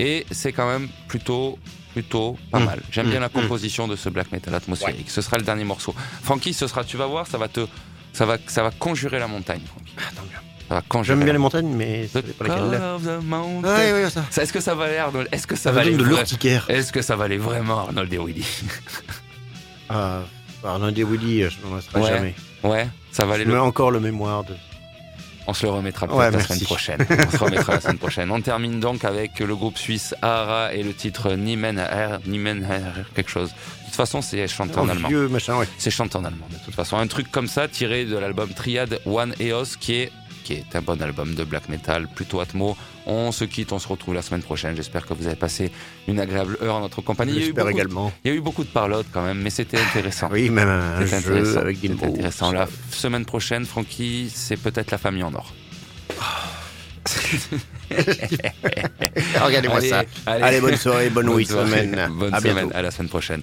[0.00, 1.58] Et c'est quand même plutôt,
[1.92, 2.64] plutôt pas Mm.
[2.64, 2.82] mal.
[2.90, 5.08] J'aime bien la composition de ce black metal atmosphérique.
[5.08, 5.94] Ce sera le dernier morceau.
[6.22, 7.60] Francky, ce sera, tu vas voir, ça va te,
[8.12, 9.60] ça va, ça va conjurer la montagne.
[9.66, 9.92] Francky.
[9.98, 10.28] Ah, tant mieux.
[10.68, 11.16] Ça va conjurer.
[11.16, 12.08] J'aime bien les montagnes, mais
[12.38, 13.74] call of the mountain.
[13.76, 14.24] Ouais, ouais, ça.
[14.30, 16.04] Ça, Est-ce que ça va aller, Arnold Est-ce que ça Ça va va aller de
[16.04, 16.64] vra- l'urticaire.
[16.68, 18.44] Est-ce que ça va aller vraiment, Arnold et Willy
[19.88, 20.20] Ah,
[20.64, 22.08] Arnaud et Willy, je n'en laisserai Ouais.
[22.08, 22.34] jamais.
[22.62, 23.44] Ouais, ça va aller.
[23.44, 24.54] Je le- mets encore le mémoire de.
[25.46, 26.46] On se le remettra peut-être Ouais, la merci.
[26.52, 27.06] semaine prochaine.
[27.26, 28.30] On se remettra la semaine prochaine.
[28.30, 33.04] On termine donc avec le groupe suisse Ahara et le titre Niemen Her, Niemen Her,
[33.16, 33.50] quelque chose.
[34.00, 35.10] De toute façon, c'est chanté en Oh, allemand.
[35.30, 35.68] machin, ouais.
[35.76, 36.96] C'est chanté en allemand, de toute façon.
[36.96, 40.12] Un truc comme ça, tiré de l'album Triad One Eos, qui est,
[40.42, 42.78] qui est un bon album de black metal, plutôt atmo.
[43.04, 44.74] On se quitte, on se retrouve la semaine prochaine.
[44.74, 45.70] J'espère que vous avez passé
[46.08, 47.40] une agréable heure en notre compagnie.
[47.42, 48.10] J'espère également.
[48.24, 50.28] il y a eu beaucoup de parlotte quand même, mais c'était intéressant.
[50.32, 51.60] Oui, même un jeu intéressant.
[51.60, 52.52] avec des intéressant.
[52.52, 55.52] La semaine prochaine, Francky, c'est peut-être la famille en or.
[59.42, 60.04] Regardez-moi ça.
[60.26, 60.42] allez.
[60.42, 62.08] Allez, bonne soirée, bonne, Bonne week semaine.
[62.12, 62.54] Bonne à semaine.
[62.54, 62.72] bientôt.
[62.76, 63.42] À la semaine prochaine.